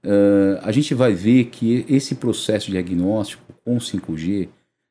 Ah, 0.04 0.60
a 0.68 0.72
gente 0.72 0.94
vai 0.94 1.12
ver 1.14 1.44
que 1.46 1.84
esse 1.88 2.14
processo 2.16 2.66
de 2.66 2.72
diagnóstico 2.72 3.42
com 3.64 3.78
5G 3.80 4.48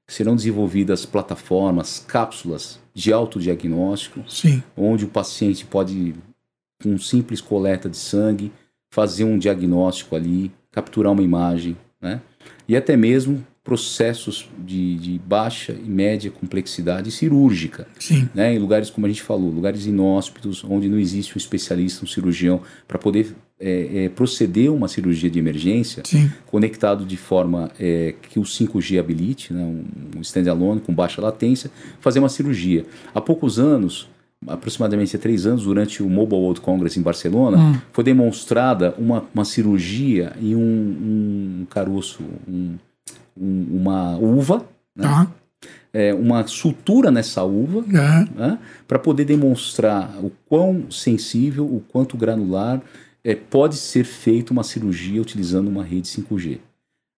serão 0.08 0.36
desenvolvidas 0.36 1.06
plataformas, 1.06 2.04
cápsulas 2.08 2.80
de 2.94 3.12
autodiagnóstico, 3.12 4.24
sim, 4.30 4.62
onde 4.78 5.04
o 5.06 5.08
paciente 5.10 5.66
pode, 5.66 6.14
com 6.82 6.98
simples 6.98 7.42
coleta 7.42 7.90
de 7.90 7.98
sangue, 7.98 8.52
fazer 8.92 9.24
um 9.24 9.38
diagnóstico 9.38 10.16
ali, 10.16 10.52
capturar 10.72 11.12
uma 11.12 11.24
imagem, 11.24 11.76
né? 12.02 12.22
E 12.68 12.76
até 12.76 12.96
mesmo 12.96 13.46
processos 13.66 14.48
de, 14.64 14.96
de 14.96 15.20
baixa 15.28 15.74
e 15.74 15.90
média 15.90 16.30
complexidade 16.30 17.10
cirúrgica 17.12 17.88
sim. 18.00 18.30
né, 18.34 18.54
em 18.54 18.60
lugares 18.60 18.92
como 18.92 19.08
a 19.08 19.10
gente 19.10 19.24
falou, 19.24 19.50
lugares 19.50 19.88
inóspitos, 19.88 20.64
onde 20.64 20.88
não 20.88 21.00
existe 21.00 21.36
um 21.36 21.40
especialista, 21.40 22.06
um 22.06 22.08
cirurgião, 22.08 22.62
para 22.88 23.00
poder 23.00 23.36
é, 23.60 24.04
é, 24.06 24.10
proceder 24.10 24.72
uma 24.72 24.88
cirurgia 24.88 25.30
de 25.32 25.40
emergência, 25.40 26.04
Sim, 26.06 26.32
conectado 26.46 27.06
de 27.06 27.18
forma 27.18 27.72
é, 27.80 28.14
que 28.30 28.38
o 28.40 28.44
5G 28.44 29.00
habilite, 29.00 29.52
né, 29.52 29.64
um, 29.64 29.84
um 30.18 30.22
standalone 30.22 30.80
com 30.82 30.94
baixa 30.94 31.20
latência, 31.22 31.72
fazer 32.00 32.20
uma 32.20 32.30
cirurgia. 32.30 32.86
Há 33.16 33.22
poucos 33.22 33.58
anos, 33.58 34.08
aproximadamente 34.46 35.16
há 35.16 35.20
três 35.20 35.46
anos, 35.48 35.64
durante 35.64 36.04
o 36.04 36.10
Mobile 36.10 36.40
World 36.42 36.62
Congress 36.62 37.00
em 37.00 37.02
Barcelona, 37.02 37.58
Hum. 37.58 37.76
foi 37.92 38.04
demonstrada 38.04 38.94
uma, 38.98 39.24
uma 39.34 39.46
cirurgia 39.46 40.34
em 40.40 40.54
um, 40.54 40.60
um 41.62 41.66
caroço, 41.70 42.22
um- 42.48 42.54
um- 42.54 42.76
uma 43.36 44.18
uva, 44.18 44.65
né, 44.96 45.04
tá. 45.04 45.32
é, 45.94 46.13
uma 46.13 46.46
sutura 46.48 47.12
nessa 47.12 47.44
uva, 47.44 47.84
É, 47.88 48.39
né, 48.39 48.60
para 48.88 49.00
poder 49.00 49.25
demonstrar 49.25 50.18
o 50.24 50.32
quão 50.48 50.89
sensível, 50.89 51.65
o 51.65 51.82
quanto 51.88 52.18
granular 52.18 52.82
é, 53.24 53.36
pode 53.36 53.75
ser 53.75 54.04
feita 54.04 54.54
uma 54.54 54.63
cirurgia 54.63 55.22
utilizando 55.22 55.68
uma 55.68 55.84
rede 55.84 56.08
5G. 56.08 56.60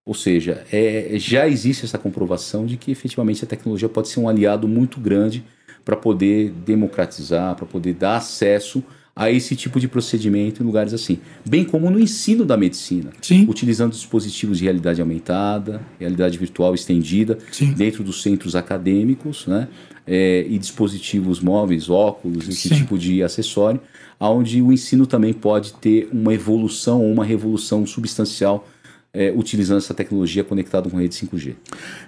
Ou 0.06 0.14
seja, 0.14 0.66
é, 0.72 1.12
já 1.18 1.50
existe 1.50 1.84
essa 1.84 1.98
comprovação 1.98 2.66
de 2.66 2.78
que 2.78 2.92
efetivamente 2.92 3.44
a 3.44 3.48
tecnologia 3.48 3.90
pode 3.90 4.08
ser 4.08 4.22
um 4.22 4.30
aliado 4.30 4.66
muito 4.66 5.02
grande 5.02 5.44
para 5.84 5.98
poder 5.98 6.52
democratizar, 6.66 7.56
para 7.56 7.66
poder 7.66 7.94
dar 7.94 8.16
acesso 8.16 8.82
a 9.18 9.32
esse 9.32 9.56
tipo 9.56 9.80
de 9.80 9.88
procedimento 9.88 10.62
em 10.62 10.66
lugares 10.66 10.94
assim. 10.94 11.20
Bem 11.46 11.66
como 11.66 11.90
no 11.90 12.00
ensino 12.00 12.46
da 12.46 12.56
medicina, 12.56 13.10
sim, 13.22 13.46
utilizando 13.50 13.92
dispositivos 13.92 14.60
de 14.60 14.64
realidade 14.64 15.02
aumentada, 15.02 15.82
realidade 16.00 16.38
virtual 16.38 16.74
estendida, 16.76 17.38
sim. 17.52 17.74
dentro 17.74 18.04
dos 18.04 18.22
centros 18.22 18.56
acadêmicos, 18.56 19.48
né? 19.48 19.68
é, 20.08 20.46
e 20.48 20.58
dispositivos 20.58 21.42
móveis, 21.42 21.90
óculos, 21.90 22.48
esse 22.48 22.70
Sim. 22.70 22.76
tipo 22.76 22.98
de 22.98 23.22
acessório, 23.22 23.82
onde 24.20 24.62
o 24.62 24.72
ensino 24.72 25.06
também 25.06 25.34
pode 25.34 25.74
ter 25.74 26.08
uma 26.12 26.34
evolução 26.34 27.02
ou 27.02 27.12
uma 27.12 27.26
revolução 27.26 27.86
substancial 27.86 28.66
é, 29.14 29.34
utilizando 29.36 29.80
essa 29.80 29.94
tecnologia 29.94 30.44
conectada 30.44 30.90
com 30.90 30.98
rede 30.98 31.16
5G. 31.16 31.56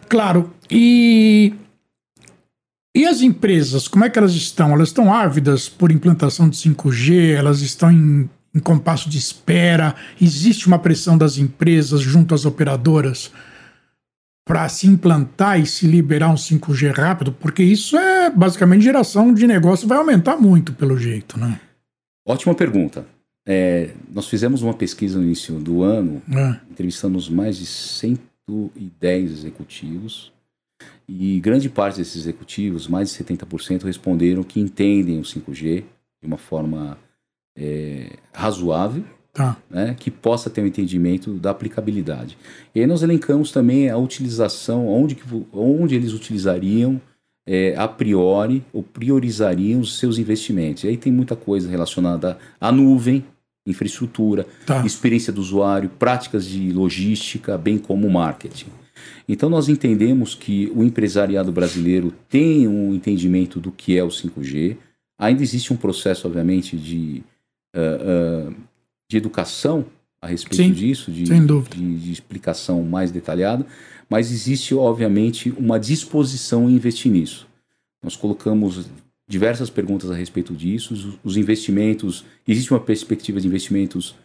Claro. 0.07 0.51
E 0.71 1.53
e 2.99 3.05
as 3.05 3.21
empresas, 3.21 3.87
como 3.87 4.03
é 4.03 4.09
que 4.09 4.19
elas 4.19 4.33
estão? 4.33 4.73
Elas 4.73 4.89
estão 4.89 5.13
ávidas 5.13 5.69
por 5.69 5.89
implantação 5.89 6.49
de 6.49 6.57
5G? 6.57 7.33
Elas 7.33 7.61
estão 7.61 7.89
em, 7.89 8.29
em 8.53 8.59
compasso 8.59 9.09
de 9.09 9.17
espera? 9.17 9.95
Existe 10.21 10.67
uma 10.67 10.77
pressão 10.77 11.17
das 11.17 11.37
empresas 11.37 12.01
junto 12.01 12.35
às 12.35 12.43
operadoras 12.43 13.31
para 14.45 14.67
se 14.67 14.85
implantar 14.85 15.61
e 15.61 15.65
se 15.65 15.87
liberar 15.87 16.29
um 16.29 16.35
5G 16.35 16.93
rápido? 16.93 17.31
Porque 17.31 17.63
isso 17.63 17.97
é 17.97 18.29
basicamente 18.29 18.81
geração 18.81 19.33
de 19.33 19.47
negócio, 19.47 19.87
vai 19.87 19.97
aumentar 19.97 20.35
muito 20.35 20.73
pelo 20.73 20.97
jeito, 20.97 21.39
né? 21.39 21.57
Ótima 22.27 22.53
pergunta. 22.53 23.05
É, 23.47 23.91
nós 24.13 24.27
fizemos 24.27 24.61
uma 24.61 24.73
pesquisa 24.73 25.17
no 25.17 25.23
início 25.23 25.55
do 25.55 25.83
ano, 25.83 26.21
é. 26.29 26.57
entrevistamos 26.69 27.29
mais 27.29 27.57
de 27.57 27.65
110 27.65 29.31
executivos 29.31 30.33
e 31.11 31.39
grande 31.39 31.69
parte 31.69 31.97
desses 31.97 32.17
executivos, 32.17 32.87
mais 32.87 33.11
de 33.11 33.23
70%, 33.23 33.83
responderam 33.83 34.43
que 34.43 34.59
entendem 34.59 35.19
o 35.19 35.23
5G 35.23 35.83
de 36.21 36.27
uma 36.27 36.37
forma 36.37 36.99
é, 37.57 38.11
razoável, 38.31 39.03
tá. 39.33 39.57
né, 39.67 39.95
que 39.99 40.11
possa 40.11 40.51
ter 40.51 40.61
um 40.61 40.67
entendimento 40.67 41.33
da 41.33 41.49
aplicabilidade. 41.49 42.37
E 42.75 42.81
aí 42.81 42.85
nós 42.85 43.01
elencamos 43.01 43.51
também 43.51 43.89
a 43.89 43.97
utilização, 43.97 44.87
onde, 44.87 45.15
que, 45.15 45.23
onde 45.51 45.95
eles 45.95 46.13
utilizariam 46.13 47.01
é, 47.47 47.75
a 47.75 47.87
priori 47.87 48.63
ou 48.71 48.83
priorizariam 48.83 49.81
os 49.81 49.97
seus 49.97 50.19
investimentos. 50.19 50.83
E 50.83 50.89
aí 50.89 50.97
tem 50.97 51.11
muita 51.11 51.35
coisa 51.35 51.67
relacionada 51.67 52.37
à 52.61 52.71
nuvem, 52.71 53.25
infraestrutura, 53.65 54.45
tá. 54.63 54.85
experiência 54.85 55.33
do 55.33 55.41
usuário, 55.41 55.89
práticas 55.89 56.45
de 56.45 56.71
logística, 56.71 57.57
bem 57.57 57.79
como 57.79 58.07
marketing. 58.09 58.67
Então 59.27 59.49
nós 59.49 59.69
entendemos 59.69 60.35
que 60.35 60.71
o 60.75 60.83
empresariado 60.83 61.51
brasileiro 61.51 62.13
tem 62.27 62.67
um 62.67 62.93
entendimento 62.93 63.59
do 63.59 63.71
que 63.71 63.97
é 63.97 64.03
o 64.03 64.07
5G. 64.07 64.77
Ainda 65.17 65.43
existe 65.43 65.73
um 65.73 65.77
processo, 65.77 66.27
obviamente, 66.27 66.77
de, 66.77 67.23
uh, 67.75 68.49
uh, 68.49 68.55
de 69.09 69.17
educação 69.17 69.85
a 70.21 70.27
respeito 70.27 70.63
Sim, 70.63 70.73
disso, 70.73 71.11
de, 71.11 71.23
de, 71.23 71.97
de, 71.97 72.11
explicação 72.11 72.83
mais 72.83 73.09
detalhada, 73.09 73.65
mas 74.09 74.31
existe, 74.31 74.75
obviamente, 74.75 75.53
uma 75.57 75.79
disposição 75.79 76.69
em 76.69 76.73
investir 76.73 77.11
nisso. 77.11 77.47
Nós 78.03 78.15
colocamos 78.15 78.89
diversas 79.27 79.69
perguntas 79.69 80.09
a 80.09 80.15
respeito 80.15 80.53
disso, 80.53 80.93
os, 80.93 81.19
os 81.23 81.37
investimentos, 81.37 82.25
existe 82.47 82.71
uma 82.71 82.79
perspectiva 82.79 83.39
de 83.39 83.47
investimentos 83.47 84.15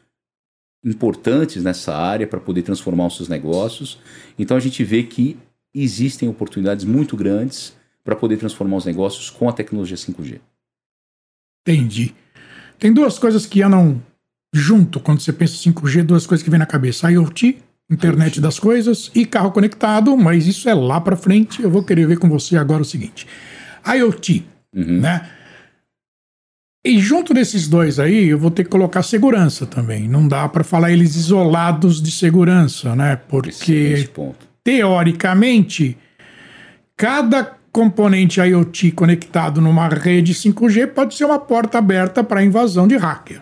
importantes 0.84 1.62
nessa 1.62 1.96
área 1.96 2.26
para 2.26 2.40
poder 2.40 2.62
transformar 2.62 3.06
os 3.06 3.16
seus 3.16 3.28
negócios. 3.28 3.98
Então 4.38 4.56
a 4.56 4.60
gente 4.60 4.84
vê 4.84 5.02
que 5.02 5.36
existem 5.74 6.28
oportunidades 6.28 6.84
muito 6.84 7.16
grandes 7.16 7.74
para 8.04 8.14
poder 8.14 8.36
transformar 8.36 8.76
os 8.76 8.84
negócios 8.84 9.30
com 9.30 9.48
a 9.48 9.52
tecnologia 9.52 9.96
5G. 9.96 10.40
Entendi. 11.66 12.14
Tem 12.78 12.92
duas 12.92 13.18
coisas 13.18 13.46
que 13.46 13.62
andam 13.62 14.02
junto 14.52 15.00
quando 15.00 15.20
você 15.20 15.32
pensa 15.32 15.54
5G, 15.54 16.04
duas 16.04 16.26
coisas 16.26 16.44
que 16.44 16.50
vem 16.50 16.58
na 16.58 16.66
cabeça: 16.66 17.10
IoT, 17.10 17.58
internet 17.90 18.40
das 18.40 18.58
coisas 18.58 19.10
e 19.14 19.24
carro 19.24 19.50
conectado, 19.50 20.16
mas 20.16 20.46
isso 20.46 20.68
é 20.68 20.74
lá 20.74 21.00
para 21.00 21.16
frente. 21.16 21.62
Eu 21.62 21.70
vou 21.70 21.82
querer 21.82 22.06
ver 22.06 22.18
com 22.18 22.28
você 22.28 22.56
agora 22.56 22.82
o 22.82 22.84
seguinte: 22.84 23.26
IoT, 23.86 24.44
uhum. 24.74 25.00
né? 25.00 25.30
E 26.86 26.98
junto 26.98 27.32
desses 27.32 27.66
dois 27.66 27.98
aí, 27.98 28.28
eu 28.28 28.38
vou 28.38 28.50
ter 28.50 28.64
que 28.64 28.70
colocar 28.70 29.02
segurança 29.02 29.64
também. 29.64 30.06
Não 30.06 30.28
dá 30.28 30.46
para 30.46 30.62
falar 30.62 30.92
eles 30.92 31.16
isolados 31.16 32.02
de 32.02 32.10
segurança, 32.10 32.94
né? 32.94 33.16
Porque 33.16 34.06
teoricamente 34.62 35.96
cada 36.94 37.56
componente 37.72 38.38
IoT 38.38 38.92
conectado 38.92 39.62
numa 39.62 39.88
rede 39.88 40.34
5G 40.34 40.88
pode 40.88 41.14
ser 41.14 41.24
uma 41.24 41.38
porta 41.38 41.78
aberta 41.78 42.22
para 42.22 42.44
invasão 42.44 42.86
de 42.86 42.96
hacker. 42.96 43.40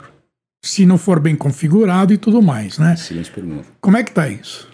Se 0.65 0.87
não 0.87 0.97
for 0.97 1.19
bem 1.19 1.35
configurado 1.35 2.15
e 2.15 2.17
tudo 2.17 2.41
mais, 2.41 2.79
né? 2.79 2.95
Excelente 2.95 3.33
pergunta. 3.33 3.67
Como 3.81 3.97
é 3.97 4.05
que 4.05 4.13
tá 4.13 4.29
isso? 4.29 4.69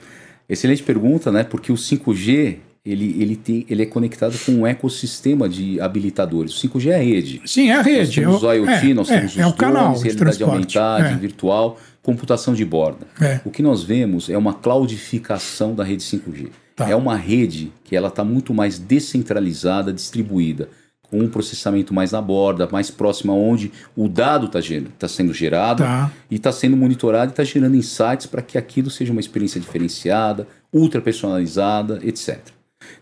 Excelente 0.46 0.82
pergunta, 0.82 1.32
né? 1.32 1.42
Porque 1.42 1.72
o 1.72 1.74
5G 1.74 2.58
ele, 2.84 3.16
ele, 3.20 3.36
tem, 3.36 3.66
ele 3.68 3.82
é 3.82 3.86
conectado 3.86 4.38
com 4.44 4.52
um 4.52 4.66
ecossistema 4.66 5.48
de 5.48 5.80
habilitadores. 5.80 6.56
O 6.56 6.68
5G 6.68 6.90
é 6.90 6.94
a 6.94 7.02
rede. 7.02 7.42
Sim, 7.44 7.70
é 7.70 7.74
a 7.74 7.82
rede. 7.82 8.20
Nós 8.20 8.40
temos 8.40 8.42
o 8.42 8.52
IoT, 8.52 8.90
é, 8.90 8.94
nós 8.94 9.08
temos 9.08 9.22
é, 9.22 9.26
os 9.26 9.38
é 9.38 9.46
o 9.46 9.52
canal 9.52 9.92
drones, 9.92 10.02
realidade 10.02 10.42
aumentada, 10.42 11.08
é. 11.08 11.16
virtual, 11.16 11.78
computação 12.02 12.54
de 12.54 12.64
borda. 12.64 13.06
É. 13.20 13.40
O 13.44 13.50
que 13.50 13.62
nós 13.62 13.82
vemos 13.82 14.30
é 14.30 14.38
uma 14.38 14.54
cloudificação 14.54 15.74
da 15.74 15.84
rede 15.84 16.02
5G. 16.02 16.48
Tá. 16.74 16.88
É 16.88 16.94
uma 16.94 17.16
rede 17.16 17.72
que 17.84 17.96
ela 17.96 18.08
está 18.08 18.22
muito 18.24 18.54
mais 18.54 18.78
descentralizada, 18.78 19.92
distribuída, 19.92 20.68
com 21.02 21.18
um 21.18 21.28
processamento 21.28 21.92
mais 21.92 22.12
na 22.12 22.20
borda, 22.20 22.68
mais 22.70 22.90
próxima 22.90 23.32
onde 23.32 23.72
o 23.96 24.08
dado 24.08 24.46
está 24.46 24.60
tá 24.98 25.08
sendo 25.08 25.32
gerado 25.34 25.82
tá. 25.82 26.12
e 26.30 26.36
está 26.36 26.52
sendo 26.52 26.76
monitorado 26.76 27.30
e 27.30 27.32
está 27.32 27.44
gerando 27.44 27.76
insights 27.76 28.26
para 28.26 28.42
que 28.42 28.56
aquilo 28.56 28.90
seja 28.90 29.10
uma 29.10 29.20
experiência 29.20 29.60
diferenciada, 29.60 30.46
ultra 30.72 31.00
personalizada, 31.00 31.98
etc. 32.04 32.38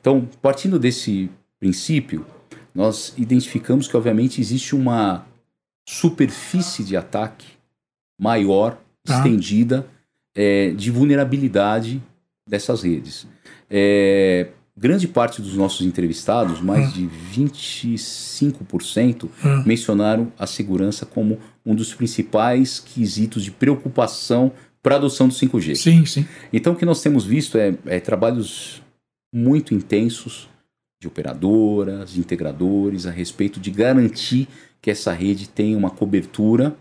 Então, 0.01 0.29
partindo 0.41 0.79
desse 0.79 1.31
princípio, 1.59 2.25
nós 2.75 3.15
identificamos 3.17 3.89
que, 3.89 3.97
obviamente, 3.97 4.41
existe 4.41 4.75
uma 4.75 5.27
superfície 5.89 6.85
de 6.85 6.97
ataque 6.97 7.47
maior, 8.19 8.79
tá. 9.05 9.17
estendida, 9.17 9.87
é, 10.35 10.71
de 10.71 10.91
vulnerabilidade 10.91 12.03
dessas 12.47 12.83
redes. 12.83 13.27
É, 13.71 14.49
grande 14.77 15.09
parte 15.09 15.41
dos 15.41 15.55
nossos 15.55 15.87
entrevistados, 15.87 16.61
mais 16.61 16.93
de 16.93 17.09
25%, 17.35 19.25
hum. 19.25 19.63
mencionaram 19.65 20.31
a 20.39 20.47
segurança 20.47 21.07
como 21.07 21.39
um 21.65 21.75
dos 21.75 21.95
principais 21.95 22.79
quesitos 22.79 23.43
de 23.43 23.51
preocupação 23.51 24.53
para 24.83 24.97
a 24.97 24.99
adoção 24.99 25.27
do 25.29 25.35
5G. 25.35 25.75
Sim, 25.75 26.05
sim. 26.05 26.27
Então, 26.53 26.75
o 26.75 26.77
que 26.77 26.85
nós 26.85 27.01
temos 27.03 27.25
visto 27.25 27.57
é, 27.59 27.75
é 27.87 27.99
trabalhos 27.99 28.83
muito 29.37 29.75
intensos 29.75 30.49
de 30.99 31.07
operadoras, 31.07 32.13
de 32.13 32.21
integradores, 32.21 33.07
a 33.07 33.11
respeito 33.11 33.61
de 33.61 33.71
garantir 33.71 34.49
que 34.81 34.91
essa 34.91 35.13
rede 35.13 35.47
tenha 35.47 35.77
uma 35.77 35.91
cobertura 35.91 36.75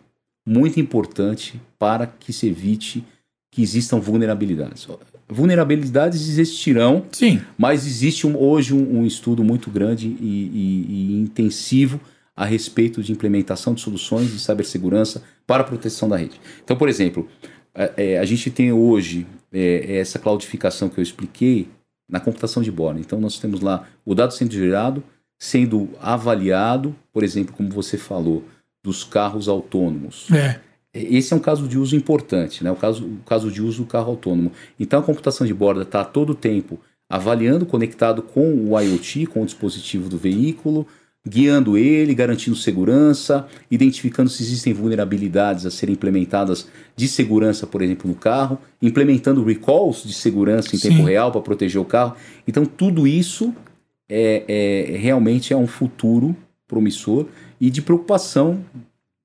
muito 0.47 0.79
importante 0.79 1.59
para 1.77 2.07
que 2.07 2.31
se 2.31 2.47
evite 2.47 3.03
que 3.51 3.61
existam 3.61 3.99
vulnerabilidades. 3.99 4.87
Vulnerabilidades 5.27 6.29
existirão, 6.29 7.05
Sim. 7.11 7.41
mas 7.57 7.85
existe 7.85 8.25
um, 8.25 8.37
hoje 8.37 8.73
um, 8.73 8.99
um, 8.99 9.05
estudo 9.05 9.43
muito 9.43 9.69
grande 9.69 10.07
e, 10.07 10.11
e, 10.11 10.85
e, 10.89 11.21
intensivo 11.21 11.99
a 12.35 12.45
respeito 12.45 13.03
de 13.03 13.11
implementação 13.11 13.73
de 13.73 13.81
soluções 13.81 14.31
de 14.31 14.39
cibersegurança 14.39 15.23
para 15.45 15.61
a 15.61 15.65
proteção 15.65 16.07
da 16.07 16.15
rede. 16.15 16.39
Então, 16.63 16.77
por 16.77 16.87
exemplo, 16.87 17.27
a, 17.73 17.91
é, 17.97 18.19
a 18.19 18.25
gente 18.25 18.49
tem 18.49 18.71
hoje 18.71 19.27
é, 19.51 19.97
essa 19.97 20.19
cloudificação 20.19 20.87
que 20.87 20.99
eu 20.99 21.03
expliquei, 21.03 21.67
na 22.09 22.19
computação 22.19 22.61
de 22.61 22.71
borda. 22.71 22.99
Então 22.99 23.19
nós 23.19 23.39
temos 23.39 23.61
lá 23.61 23.87
o 24.05 24.13
dado 24.13 24.33
sendo 24.33 24.53
gerado, 24.53 25.03
sendo 25.37 25.89
avaliado, 25.99 26.95
por 27.11 27.23
exemplo, 27.23 27.53
como 27.55 27.69
você 27.69 27.97
falou, 27.97 28.43
dos 28.83 29.03
carros 29.03 29.47
autônomos. 29.47 30.31
É. 30.31 30.59
Esse 30.93 31.33
é 31.33 31.35
um 31.35 31.39
caso 31.39 31.67
de 31.67 31.77
uso 31.77 31.95
importante, 31.95 32.63
né? 32.63 32.71
o, 32.71 32.75
caso, 32.75 33.05
o 33.05 33.17
caso 33.25 33.51
de 33.51 33.61
uso 33.61 33.83
do 33.83 33.87
carro 33.87 34.11
autônomo. 34.11 34.51
Então 34.79 34.99
a 34.99 35.03
computação 35.03 35.45
de 35.45 35.53
borda 35.53 35.81
está 35.81 36.05
todo 36.05 36.33
tempo 36.33 36.79
avaliando, 37.09 37.65
conectado 37.65 38.21
com 38.21 38.53
o 38.53 38.79
IoT, 38.79 39.25
com 39.27 39.41
o 39.43 39.45
dispositivo 39.45 40.07
do 40.07 40.17
veículo, 40.17 40.87
guiando 41.27 41.77
ele, 41.77 42.13
garantindo 42.13 42.55
segurança, 42.55 43.47
identificando 43.69 44.29
se 44.29 44.43
existem 44.43 44.73
vulnerabilidades 44.73 45.65
a 45.65 45.71
serem 45.71 45.93
implementadas 45.93 46.67
de 46.95 47.07
segurança, 47.07 47.65
por 47.65 47.81
exemplo, 47.81 48.09
no 48.09 48.15
carro, 48.15 48.59
implementando 48.79 49.43
recalls 49.43 50.03
de 50.03 50.13
segurança 50.13 50.75
em 50.75 50.79
Sim. 50.79 50.89
tempo 50.89 51.03
real 51.03 51.31
para 51.31 51.41
proteger 51.41 51.81
o 51.81 51.85
carro. 51.85 52.15
Então, 52.47 52.63
tudo 52.63 53.07
isso 53.07 53.53
é, 54.07 54.43
é, 54.93 54.97
realmente 54.97 55.51
é 55.51 55.57
um 55.57 55.65
futuro 55.65 56.35
promissor 56.67 57.27
e 57.59 57.71
de 57.71 57.81
preocupação 57.81 58.63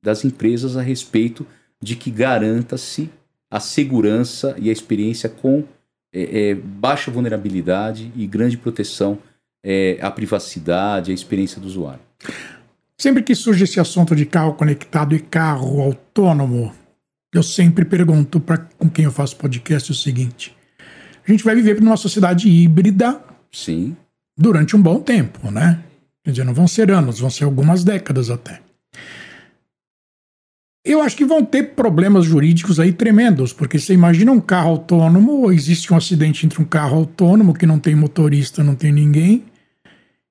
das 0.02 0.24
empresas 0.24 0.76
a 0.76 0.82
respeito 0.82 1.46
de 1.82 1.96
que 1.96 2.10
garanta-se 2.10 3.10
a 3.50 3.60
segurança 3.60 4.54
e 4.58 4.70
a 4.70 4.72
experiência 4.72 5.28
com 5.28 5.64
é, 6.12 6.50
é 6.50 6.54
baixa 6.54 7.10
vulnerabilidade 7.10 8.10
e 8.16 8.26
grande 8.26 8.56
proteção 8.56 9.18
é, 9.64 9.98
a 10.00 10.10
privacidade, 10.10 11.10
a 11.10 11.14
experiência 11.14 11.60
do 11.60 11.66
usuário. 11.66 12.00
Sempre 12.96 13.22
que 13.22 13.34
surge 13.34 13.64
esse 13.64 13.80
assunto 13.80 14.14
de 14.14 14.26
carro 14.26 14.54
conectado 14.54 15.14
e 15.14 15.20
carro 15.20 15.80
autônomo, 15.80 16.72
eu 17.32 17.42
sempre 17.42 17.84
pergunto 17.84 18.40
para 18.40 18.58
com 18.58 18.90
quem 18.90 19.04
eu 19.04 19.12
faço 19.12 19.36
podcast 19.36 19.90
o 19.90 19.94
seguinte: 19.94 20.54
a 21.26 21.30
gente 21.30 21.44
vai 21.44 21.54
viver 21.54 21.80
numa 21.80 21.96
sociedade 21.96 22.48
híbrida, 22.48 23.20
sim, 23.50 23.96
durante 24.36 24.76
um 24.76 24.82
bom 24.82 25.00
tempo, 25.00 25.50
né? 25.50 25.82
Quer 26.22 26.32
dizer, 26.32 26.44
não 26.44 26.52
vão 26.52 26.68
ser 26.68 26.90
anos, 26.90 27.20
vão 27.20 27.30
ser 27.30 27.44
algumas 27.44 27.82
décadas 27.82 28.28
até. 28.28 28.60
Eu 30.84 31.02
acho 31.02 31.16
que 31.16 31.24
vão 31.24 31.44
ter 31.44 31.74
problemas 31.74 32.24
jurídicos 32.24 32.80
aí 32.80 32.92
tremendos, 32.92 33.52
porque 33.52 33.78
você 33.78 33.92
imagina 33.92 34.32
um 34.32 34.40
carro 34.40 34.70
autônomo, 34.70 35.42
ou 35.42 35.52
existe 35.52 35.92
um 35.92 35.96
acidente 35.96 36.44
entre 36.44 36.60
um 36.60 36.64
carro 36.64 36.96
autônomo 36.96 37.54
que 37.54 37.66
não 37.66 37.78
tem 37.78 37.94
motorista, 37.94 38.64
não 38.64 38.74
tem 38.74 38.90
ninguém, 38.90 39.44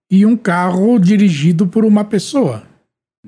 e 0.09 0.25
um 0.25 0.35
carro 0.35 0.97
dirigido 0.99 1.67
por 1.67 1.85
uma 1.85 2.03
pessoa. 2.03 2.63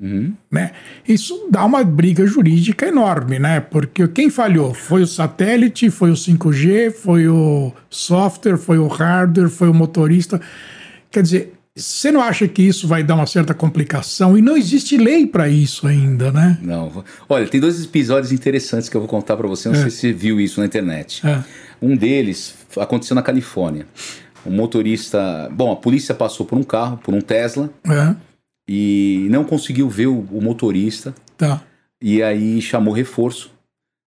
Uhum. 0.00 0.32
Né? 0.50 0.72
Isso 1.06 1.48
dá 1.50 1.64
uma 1.64 1.84
briga 1.84 2.26
jurídica 2.26 2.86
enorme, 2.86 3.38
né? 3.38 3.60
Porque 3.60 4.08
quem 4.08 4.30
falhou 4.30 4.72
foi 4.72 5.02
o 5.02 5.06
satélite, 5.06 5.90
foi 5.90 6.10
o 6.10 6.14
5G, 6.14 6.90
foi 6.92 7.28
o 7.28 7.72
software, 7.90 8.56
foi 8.56 8.78
o 8.78 8.86
hardware, 8.86 9.50
foi 9.50 9.68
o 9.68 9.74
motorista. 9.74 10.40
Quer 11.10 11.22
dizer, 11.22 11.52
você 11.76 12.10
não 12.10 12.22
acha 12.22 12.48
que 12.48 12.62
isso 12.62 12.88
vai 12.88 13.04
dar 13.04 13.14
uma 13.14 13.26
certa 13.26 13.52
complicação? 13.52 14.36
E 14.36 14.40
não 14.42 14.56
existe 14.56 14.96
lei 14.96 15.26
para 15.26 15.46
isso 15.48 15.86
ainda, 15.86 16.32
né? 16.32 16.58
Não. 16.62 17.04
Olha, 17.28 17.46
tem 17.46 17.60
dois 17.60 17.84
episódios 17.84 18.32
interessantes 18.32 18.88
que 18.88 18.96
eu 18.96 19.00
vou 19.00 19.08
contar 19.08 19.36
para 19.36 19.46
você. 19.46 19.68
Não 19.68 19.76
É. 19.76 19.82
sei 19.82 19.90
se 19.90 19.96
você 19.98 20.12
viu 20.12 20.40
isso 20.40 20.58
na 20.58 20.66
internet. 20.66 21.20
É. 21.26 21.42
Um 21.82 21.94
deles 21.94 22.54
aconteceu 22.78 23.14
na 23.14 23.22
Califórnia. 23.22 23.86
Um 24.46 24.50
motorista. 24.50 25.48
Bom, 25.52 25.72
a 25.72 25.76
polícia 25.76 26.14
passou 26.14 26.44
por 26.46 26.58
um 26.58 26.62
carro, 26.62 26.98
por 26.98 27.14
um 27.14 27.20
Tesla, 27.20 27.70
É, 27.84 28.14
e 28.68 29.26
não 29.30 29.44
conseguiu 29.44 29.88
ver 29.88 30.06
o, 30.06 30.20
o 30.30 30.40
motorista. 30.42 31.14
tá. 31.36 31.62
E 32.04 32.20
aí 32.22 32.60
chamou 32.60 32.92
reforço. 32.92 33.52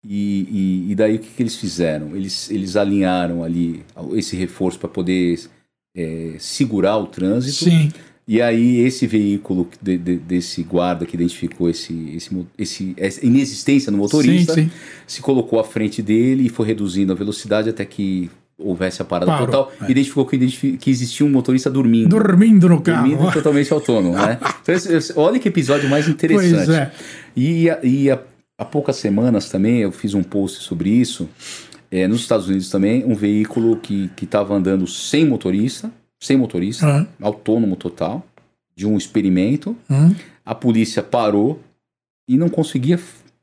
E, 0.05 0.47
e- 0.89 0.93
e 0.93 0.95
daí 0.95 1.17
o 1.17 1.19
que, 1.19 1.29
que 1.29 1.43
eles 1.43 1.57
fizeram? 1.57 2.15
Eles, 2.15 2.51
eles 2.51 2.77
alinharam 2.77 3.43
ali 3.43 3.83
esse 4.13 4.37
reforço 4.37 4.79
para 4.79 4.89
poder 4.91 5.41
é, 5.97 6.35
segurar 6.39 6.99
o 6.99 7.07
trânsito. 7.07 7.65
Sim. 7.65 7.91
E 8.27 8.43
aí 8.43 8.77
esse 8.81 9.07
veículo 9.07 9.67
de- 9.81 9.97
de- 9.97 10.17
desse 10.19 10.63
guarda 10.63 11.07
que 11.07 11.17
identificou 11.17 11.69
esse, 11.71 11.95
esse, 12.15 12.47
esse- 12.59 12.95
essa 12.99 13.25
inexistência 13.25 13.91
no 13.91 13.97
motorista 13.97 14.53
Sim, 14.55 14.65
sim. 14.65 14.71
se 15.07 15.23
colocou 15.23 15.59
à 15.59 15.65
frente 15.65 16.03
dele 16.03 16.45
e 16.45 16.49
foi 16.51 16.67
reduzindo 16.67 17.11
a 17.11 17.17
velocidade 17.17 17.71
até 17.71 17.87
que 17.87 18.31
houvesse 18.59 19.01
a 19.01 19.05
parada 19.05 19.31
Parou, 19.31 19.47
total. 19.47 19.73
é. 19.83 19.91
Identificou 19.91 20.27
que, 20.27 20.77
que 20.77 20.91
existia 20.91 21.25
um 21.25 21.31
motorista 21.31 21.71
dormindo. 21.71 22.09
Dormindo 22.09 22.69
no 22.69 22.81
carro. 22.81 23.09
Dormindo 23.09 23.31
totalmente 23.33 23.73
autônomo, 23.73 24.15
né? 24.17 24.39
Então, 24.63 25.23
olha 25.23 25.39
que 25.39 25.49
episódio 25.49 25.89
mais 25.89 26.09
interessante. 26.09 26.67
Pois 26.67 26.69
é. 26.69 26.93
E, 27.37 27.71
a- 27.71 27.79
e 27.85 28.11
a- 28.11 28.19
há 28.59 28.65
poucas 28.65 28.97
semanas 28.97 29.49
também 29.49 29.79
eu 29.79 29.93
fiz 29.93 30.13
um 30.15 30.23
post 30.23 30.63
sobre 30.63 30.91
isso. 30.91 31.29
É, 31.91 32.07
nos 32.09 32.21
Estados 32.21 32.49
Unidos 32.49 32.69
também, 32.69 33.05
um 33.05 33.15
veículo 33.15 33.77
que 33.77 34.11
estava 34.21 34.55
andando 34.55 34.87
sem 34.87 35.25
motorista, 35.25 35.91
sem 36.21 36.37
motorista, 36.37 36.85
Ah, 36.87 37.07
autônomo 37.23 37.77
total, 37.77 38.27
de 38.77 38.87
um 38.87 38.97
experimento. 38.99 39.75
hum. 39.89 40.15
A 40.45 40.55
polícia 40.55 41.03
parou 41.03 41.61
e 42.29 42.37
não 42.37 42.49
conseguia 42.49 42.99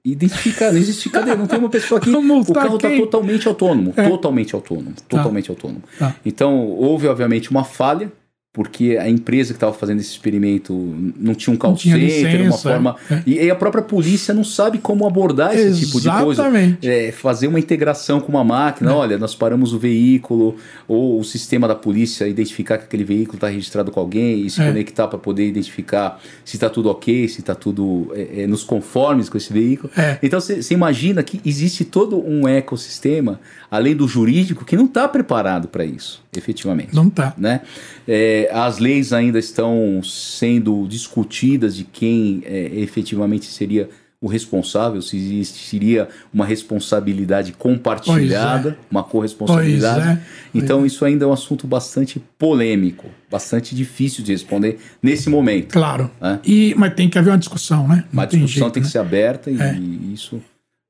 identificar, 0.05 0.71
não 0.71 0.77
existe 0.77 1.09
cadê? 1.09 1.35
Não 1.35 1.47
tem 1.47 1.57
uma 1.57 1.69
pessoa 1.69 1.99
aqui. 1.99 2.09
O 2.15 2.53
carro 2.53 2.75
está 2.75 2.89
totalmente 2.95 3.47
autônomo, 3.47 3.93
É. 3.97 4.07
totalmente 4.07 4.53
autônomo, 4.53 4.93
totalmente 5.09 5.49
autônomo. 5.49 5.81
Tá. 5.97 6.15
Então, 6.25 6.55
houve 6.67 7.07
obviamente 7.07 7.49
uma 7.49 7.63
falha, 7.63 8.11
porque 8.55 8.97
a 8.97 9.09
empresa 9.09 9.49
que 9.53 9.57
estava 9.57 9.73
fazendo 9.73 9.99
esse 9.99 10.11
experimento 10.11 10.73
não 11.19 11.35
tinha 11.35 11.53
um 11.53 11.57
call 11.57 11.75
tinha 11.75 11.95
center, 11.95 12.35
uma 12.35 12.45
licença, 12.45 12.69
forma. 12.69 12.95
é. 13.11 13.21
E, 13.27 13.51
a 13.51 13.55
própria 13.55 13.83
polícia 13.83 14.33
não 14.33 14.45
sabe 14.45 14.77
como 14.77 15.05
abordar 15.05 15.53
esse 15.53 15.85
tipo 15.85 15.99
de 15.99 16.09
coisa. 16.09 16.41
Exatamente. 16.43 16.87
É, 16.87 17.11
fazer 17.11 17.47
uma 17.47 17.59
integração 17.59 18.21
com 18.21 18.29
uma 18.29 18.45
máquina, 18.45 18.95
olha, 18.95 19.17
nós 19.17 19.35
paramos 19.35 19.73
o 19.73 19.77
veículo, 19.77 20.55
ou 20.87 21.19
o 21.19 21.23
sistema 21.25 21.67
da 21.67 21.75
polícia 21.75 22.25
identificar 22.29 22.77
que 22.77 22.85
aquele 22.85 23.03
veículo 23.03 23.35
está 23.35 23.49
registrado 23.49 23.91
com 23.91 23.99
alguém 23.99 24.45
e 24.45 24.49
se 24.49 24.61
É. 24.61 24.67
conectar 24.67 25.09
para 25.09 25.19
poder 25.19 25.45
identificar 25.45 26.21
se 26.45 26.55
está 26.55 26.69
tudo 26.69 26.89
ok, 26.89 27.27
se 27.27 27.41
está 27.41 27.53
tudo 27.53 28.09
é, 28.15 28.43
é, 28.43 28.47
nos 28.47 28.63
conformes 28.63 29.27
com 29.27 29.37
esse 29.37 29.51
veículo. 29.51 29.91
É. 29.97 30.17
Então 30.23 30.39
você 30.39 30.73
imagina 30.73 31.21
que 31.23 31.41
existe 31.45 31.83
todo 31.83 32.17
um 32.25 32.47
ecossistema, 32.47 33.37
além 33.69 33.93
do 33.93 34.07
jurídico, 34.07 34.63
que 34.63 34.77
não 34.77 34.85
está 34.85 35.09
preparado 35.09 35.67
para 35.67 35.83
isso, 35.83 36.23
efetivamente 36.35 36.95
Não 36.95 37.09
tá. 37.09 37.33
né? 37.37 37.59
É, 38.07 38.44
as 38.51 38.77
leis 38.79 39.13
ainda 39.13 39.39
estão 39.39 40.01
sendo 40.03 40.87
discutidas 40.87 41.75
de 41.75 41.83
quem 41.83 42.41
é, 42.45 42.71
efetivamente 42.75 43.45
seria 43.45 43.89
o 44.21 44.27
responsável, 44.27 45.01
se 45.01 45.17
existiria 45.17 46.07
uma 46.33 46.45
responsabilidade 46.45 47.51
compartilhada, 47.51 48.77
uma 48.89 49.03
corresponsabilidade. 49.03 50.07
É. 50.07 50.19
Então 50.53 50.85
isso 50.85 51.05
ainda 51.05 51.25
é 51.25 51.27
um 51.27 51.33
assunto 51.33 51.67
bastante 51.67 52.19
polêmico, 52.39 53.07
bastante 53.29 53.75
difícil 53.75 54.23
de 54.23 54.31
responder 54.31 54.79
nesse 55.01 55.29
momento. 55.29 55.73
Claro. 55.73 56.09
É. 56.21 56.39
E, 56.43 56.73
mas 56.75 56.93
tem 56.95 57.07
que 57.09 57.19
haver 57.19 57.31
uma 57.31 57.37
discussão, 57.37 57.87
né? 57.87 58.05
Não 58.11 58.21
Uma 58.23 58.27
tem 58.27 58.39
discussão 58.39 58.63
jeito, 58.67 58.73
tem 58.73 58.81
que 58.81 58.87
né? 58.87 58.91
ser 58.91 58.99
aberta 58.99 59.51
e, 59.51 59.61
É. 59.61 59.75
e 59.75 60.13
isso 60.13 60.41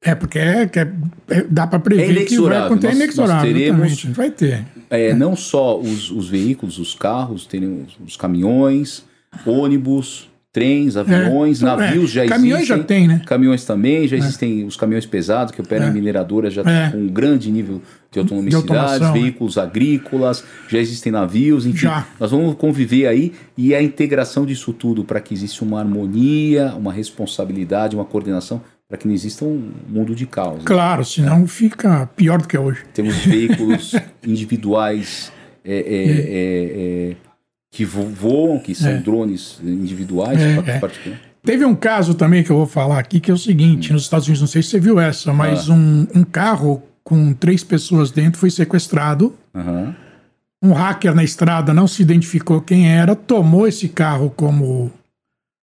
É, 0.06 0.14
porque 0.16 0.38
é, 0.40 0.68
que 0.68 0.80
é- 0.80 0.92
é- 1.30 1.46
dá 1.50 1.66
para 1.66 1.80
prever 1.80 2.04
É 2.04 2.08
que 2.08 2.14
vai 2.14 2.22
inexorável. 2.24 2.66
acontecer. 2.68 2.88
É 2.88 2.90
Nós- 2.96 3.04
inexorável, 3.04 3.52
nós 3.74 3.98
teremos-. 3.98 4.04
Vai 4.18 4.30
ter. 4.32 4.66
É, 4.90 5.14
não 5.14 5.36
só 5.36 5.80
os, 5.80 6.12
os 6.12 6.30
veículos, 6.30 6.78
os 6.78 6.94
carros, 6.94 7.46
terem 7.48 7.86
os, 8.06 8.16
caminhões, 8.16 9.04
ônibus, 9.46 10.30
trens, 10.54 10.96
aviões, 10.96 11.62
É, 11.62 11.66
navios 11.66 12.10
já 12.12 12.26
Caminhões 12.26 12.62
existem. 12.62 12.78
já 12.78 12.84
tem, 12.86 13.08
né? 13.10 13.22
Caminhões 13.26 13.66
também, 13.66 14.08
já 14.08 14.16
existem 14.16 14.64
os 14.64 14.78
caminhões 14.78 15.06
pesados 15.06 15.52
que 15.54 15.60
operam 15.60 15.88
É. 15.88 15.90
em 15.90 15.94
mineradoras 15.94 16.54
já 16.54 16.62
É. 16.62 16.92
com 16.92 16.98
um 16.98 17.08
grande 17.08 17.52
nível 17.52 17.82
de 18.10 18.20
autonomicidade, 18.20 18.72
automação, 18.72 19.10
é. 19.10 19.20
veículos 19.20 19.58
agrícolas, 19.58 20.46
já 20.70 20.78
existem 20.80 21.12
navios, 21.12 21.66
enfim. 21.66 21.80
Já. 21.80 22.08
Nós 22.18 22.32
vamos 22.32 22.56
conviver 22.56 23.06
aí 23.08 23.34
e 23.58 23.76
a 23.76 23.82
integração 23.82 24.46
disso 24.46 24.72
tudo 24.72 25.04
para 25.04 25.20
que 25.20 25.34
exista 25.34 25.66
uma 25.66 25.80
harmonia, 25.80 26.74
uma 26.78 26.94
responsabilidade, 26.94 27.94
uma 27.96 28.06
coordenação, 28.06 28.62
para 28.88 28.98
que 28.98 29.08
não 29.08 29.14
exista 29.14 29.44
um 29.46 29.72
mundo 29.88 30.14
de 30.16 30.26
caos. 30.28 30.58
né? 30.60 30.64
Claro, 30.66 31.04
senão 31.04 31.48
fica 31.48 32.06
pior 32.16 32.42
do 32.42 32.48
que 32.48 32.56
é 32.56 32.60
hoje. 32.60 32.84
Temos 32.94 33.16
veículos 33.26 33.94
individuais 34.26 35.32
é, 35.64 35.74
é, 35.74 35.80
é, 35.80 37.10
é, 37.12 37.16
que 37.72 37.84
vo- 37.84 38.04
voam, 38.10 38.60
que 38.60 38.76
são 38.76 39.02
drones 39.02 39.60
individuais. 39.64 40.40
Teve 41.44 41.66
um 41.66 41.76
caso 41.76 42.14
também 42.16 42.44
que 42.44 42.50
eu 42.52 42.58
vou 42.58 42.68
falar 42.68 43.00
aqui, 43.00 43.20
que 43.20 43.30
é 43.32 43.34
o 43.34 43.38
seguinte: 43.38 43.92
nos 43.94 44.04
Estados 44.04 44.28
Unidos, 44.28 44.42
não 44.42 44.48
sei 44.48 44.62
se 44.64 44.70
você 44.70 44.80
viu 44.80 45.00
essa, 45.00 45.34
mas 45.34 45.70
Ah. 45.70 45.74
um, 45.74 46.08
um 46.16 46.24
carro 46.24 46.82
com 47.04 47.34
três 47.34 47.64
pessoas 47.64 48.12
dentro 48.12 48.40
foi 48.40 48.50
sequestrado. 48.50 49.36
Aham. 49.54 49.96
Um 50.64 50.74
hacker 50.74 51.14
na 51.14 51.24
estrada 51.24 51.74
não 51.74 51.88
se 51.88 52.02
identificou 52.02 52.60
quem 52.62 52.90
era, 52.90 53.16
tomou 53.16 53.68
esse 53.68 53.88
carro 53.90 54.32
como, 54.36 54.92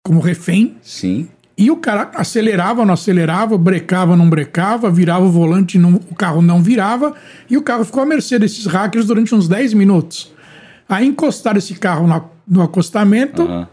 como 0.04 0.20
refém. 0.20 0.76
Sim. 0.82 1.28
E 1.58 1.70
o 1.70 1.76
cara 1.78 2.10
acelerava, 2.14 2.84
não 2.84 2.92
acelerava, 2.94 3.56
brecava, 3.56 4.14
não 4.14 4.28
brecava, 4.28 4.90
virava 4.90 5.24
o 5.24 5.30
volante, 5.30 5.78
não, 5.78 5.94
o 5.94 6.14
carro 6.14 6.42
não 6.42 6.62
virava, 6.62 7.14
e 7.48 7.56
o 7.56 7.62
carro 7.62 7.84
ficou 7.84 8.02
à 8.02 8.06
mercê 8.06 8.38
desses 8.38 8.66
hackers 8.66 9.06
durante 9.06 9.34
uns 9.34 9.48
10 9.48 9.72
minutos. 9.72 10.32
Aí 10.88 11.06
encostaram 11.06 11.56
esse 11.58 11.74
carro 11.74 12.06
na- 12.06 12.22
no 12.46 12.60
acostamento 12.62 13.42
Aham. 13.42 13.68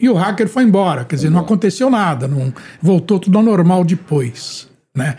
e 0.00 0.08
o 0.08 0.14
hacker 0.14 0.48
foi 0.48 0.62
embora. 0.64 1.04
Quer 1.04 1.16
dizer, 1.16 1.30
não 1.30 1.40
aconteceu 1.40 1.90
nada, 1.90 2.26
não 2.26 2.52
voltou 2.80 3.18
tudo 3.20 3.36
ao 3.36 3.44
normal 3.44 3.84
depois, 3.84 4.66
né? 4.94 5.16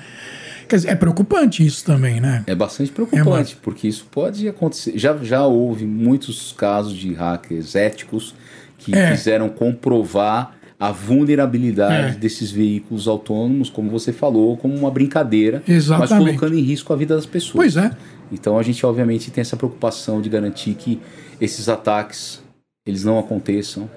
Quer 0.67 0.75
dizer, 0.77 0.89
é 0.89 0.95
preocupante 0.95 1.63
isso 1.65 1.86
também, 1.86 2.19
né? 2.19 2.43
É 2.47 2.56
bastante 2.56 2.91
preocupante, 2.91 3.56
porque 3.62 3.88
isso 3.88 4.06
pode 4.12 4.49
acontecer. 4.49 4.97
Já, 4.97 5.15
já 5.21 5.45
houve 5.45 5.86
muitos 5.86 6.51
casos 6.51 6.93
de 6.97 7.13
hackers 7.13 7.75
éticos 7.75 8.34
que 8.77 8.93
É. 8.93 9.12
quiseram 9.12 9.47
comprovar 9.49 10.56
a 10.79 10.91
vulnerabilidade 10.91 12.15
É. 12.15 12.19
desses 12.19 12.51
veículos 12.51 13.07
autônomos, 13.07 13.69
como 13.69 13.89
você 13.89 14.13
falou, 14.13 14.55
como 14.57 14.75
uma 14.75 14.91
brincadeira, 14.91 15.63
mas 15.67 15.75
Exatamente. 15.77 16.25
colocando 16.37 16.57
em 16.57 16.61
risco 16.61 16.93
a 16.93 16.95
vida 16.95 17.15
das 17.15 17.25
pessoas. 17.25 17.73
Pois 17.73 17.77
é. 17.77 17.91
Então 18.31 18.59
a 18.59 18.63
gente 18.63 18.85
obviamente 18.85 19.31
tem 19.31 19.41
essa 19.41 19.57
preocupação 19.57 20.21
de 20.21 20.29
garantir 20.29 20.73
que 20.75 20.99
esses 21.41 21.67
ataques 21.69 22.41
eles 22.85 23.03
não 23.03 23.17
aconteçam 23.17 23.89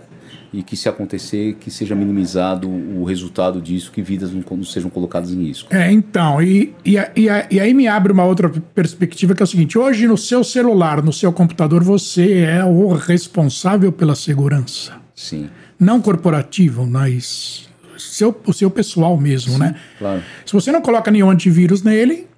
e 0.52 0.62
que 0.64 0.76
se 0.76 0.88
acontecer 0.88 1.54
que 1.60 1.70
seja 1.70 1.94
minimizado 1.94 2.68
o 2.68 3.04
resultado 3.04 3.60
disso, 3.60 3.92
que 3.92 4.02
vidas 4.02 4.32
não, 4.32 4.42
não 4.56 4.64
sejam 4.64 4.90
colocadas 4.90 5.30
em 5.32 5.44
risco. 5.44 5.72
É, 5.72 5.92
então, 5.92 6.42
e, 6.42 6.74
e, 6.84 6.96
e, 6.96 7.26
e 7.52 7.60
aí 7.60 7.72
me 7.72 7.86
abre 7.86 8.12
uma 8.12 8.24
outra 8.24 8.48
perspectiva 8.48 9.34
que 9.34 9.42
é 9.42 9.44
o 9.44 9.46
seguinte: 9.46 9.78
hoje 9.78 10.08
no 10.08 10.16
seu 10.16 10.42
celular, 10.42 11.02
no 11.02 11.12
seu 11.12 11.32
computador, 11.32 11.84
você 11.84 12.38
é 12.38 12.64
o 12.64 12.88
responsável 12.94 13.92
pela 13.92 14.14
segurança. 14.14 14.94
Sim, 15.14 15.48
Não 15.80 16.00
corporativo, 16.00 16.86
mas 16.86 17.68
seu, 17.98 18.38
o 18.46 18.52
seu 18.52 18.70
pessoal 18.70 19.18
mesmo, 19.18 19.58
né? 19.58 19.74
claro. 19.98 20.22
Se 20.44 20.52
você 20.52 20.70
não 20.70 20.82
coloca 20.82 21.10
nenhum 21.10 21.30
antivírus 21.30 21.82
nele, 21.82 22.28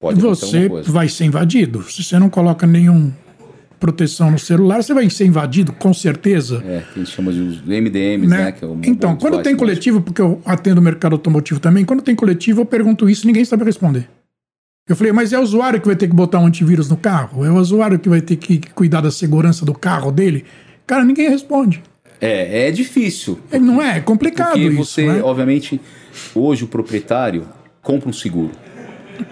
Pode 0.00 0.20
você 0.20 0.68
vai 0.86 1.08
ser 1.08 1.24
invadido. 1.24 1.82
Se 1.84 2.04
você 2.04 2.18
não 2.18 2.28
coloca 2.28 2.66
nenhum 2.66 3.10
proteção 3.80 4.30
no 4.30 4.38
celular, 4.38 4.82
você 4.82 4.92
vai 4.92 5.08
ser 5.10 5.26
invadido, 5.26 5.72
com 5.72 5.94
certeza. 5.94 6.62
É, 6.66 6.80
que 6.80 7.00
a 7.00 7.04
gente 7.04 7.10
chama 7.10 7.32
de 7.32 7.40
os 7.40 7.62
MDMs, 7.62 8.26
né? 8.26 8.44
né? 8.44 8.52
que 8.52 8.64
é 8.64 8.68
o 8.68 8.80
então, 8.84 9.16
quando 9.16 9.42
tem 9.42 9.56
coletivo, 9.56 10.00
porque 10.00 10.20
eu 10.20 10.40
atendo 10.44 10.80
o 10.80 10.84
mercado 10.84 11.14
automotivo 11.14 11.60
também, 11.60 11.84
quando 11.84 12.02
tem 12.02 12.14
coletivo, 12.14 12.62
eu 12.62 12.66
pergunto 12.66 13.08
isso 13.08 13.26
ninguém 13.26 13.44
sabe 13.44 13.64
responder. 13.64 14.08
Eu 14.86 14.94
falei, 14.94 15.12
mas 15.12 15.32
é 15.32 15.38
o 15.38 15.42
usuário 15.42 15.80
que 15.80 15.86
vai 15.86 15.96
ter 15.96 16.08
que 16.08 16.14
botar 16.14 16.38
um 16.38 16.46
antivírus 16.46 16.90
no 16.90 16.96
carro? 16.96 17.44
É 17.44 17.50
o 17.50 17.56
usuário 17.56 17.98
que 17.98 18.08
vai 18.08 18.20
ter 18.20 18.36
que 18.36 18.58
cuidar 18.74 19.00
da 19.00 19.10
segurança 19.10 19.64
do 19.64 19.72
carro 19.72 20.12
dele? 20.12 20.44
Cara, 20.86 21.02
ninguém 21.04 21.30
responde. 21.30 21.82
É, 22.24 22.68
é 22.68 22.70
difícil. 22.70 23.38
É, 23.50 23.58
não 23.58 23.82
é? 23.82 23.98
É 23.98 24.00
complicado 24.00 24.52
Porque 24.52 24.68
isso. 24.68 24.76
você, 24.76 25.06
né? 25.06 25.22
obviamente, 25.22 25.80
hoje 26.34 26.64
o 26.64 26.66
proprietário 26.66 27.46
compra 27.82 28.08
um 28.08 28.12
seguro. 28.12 28.52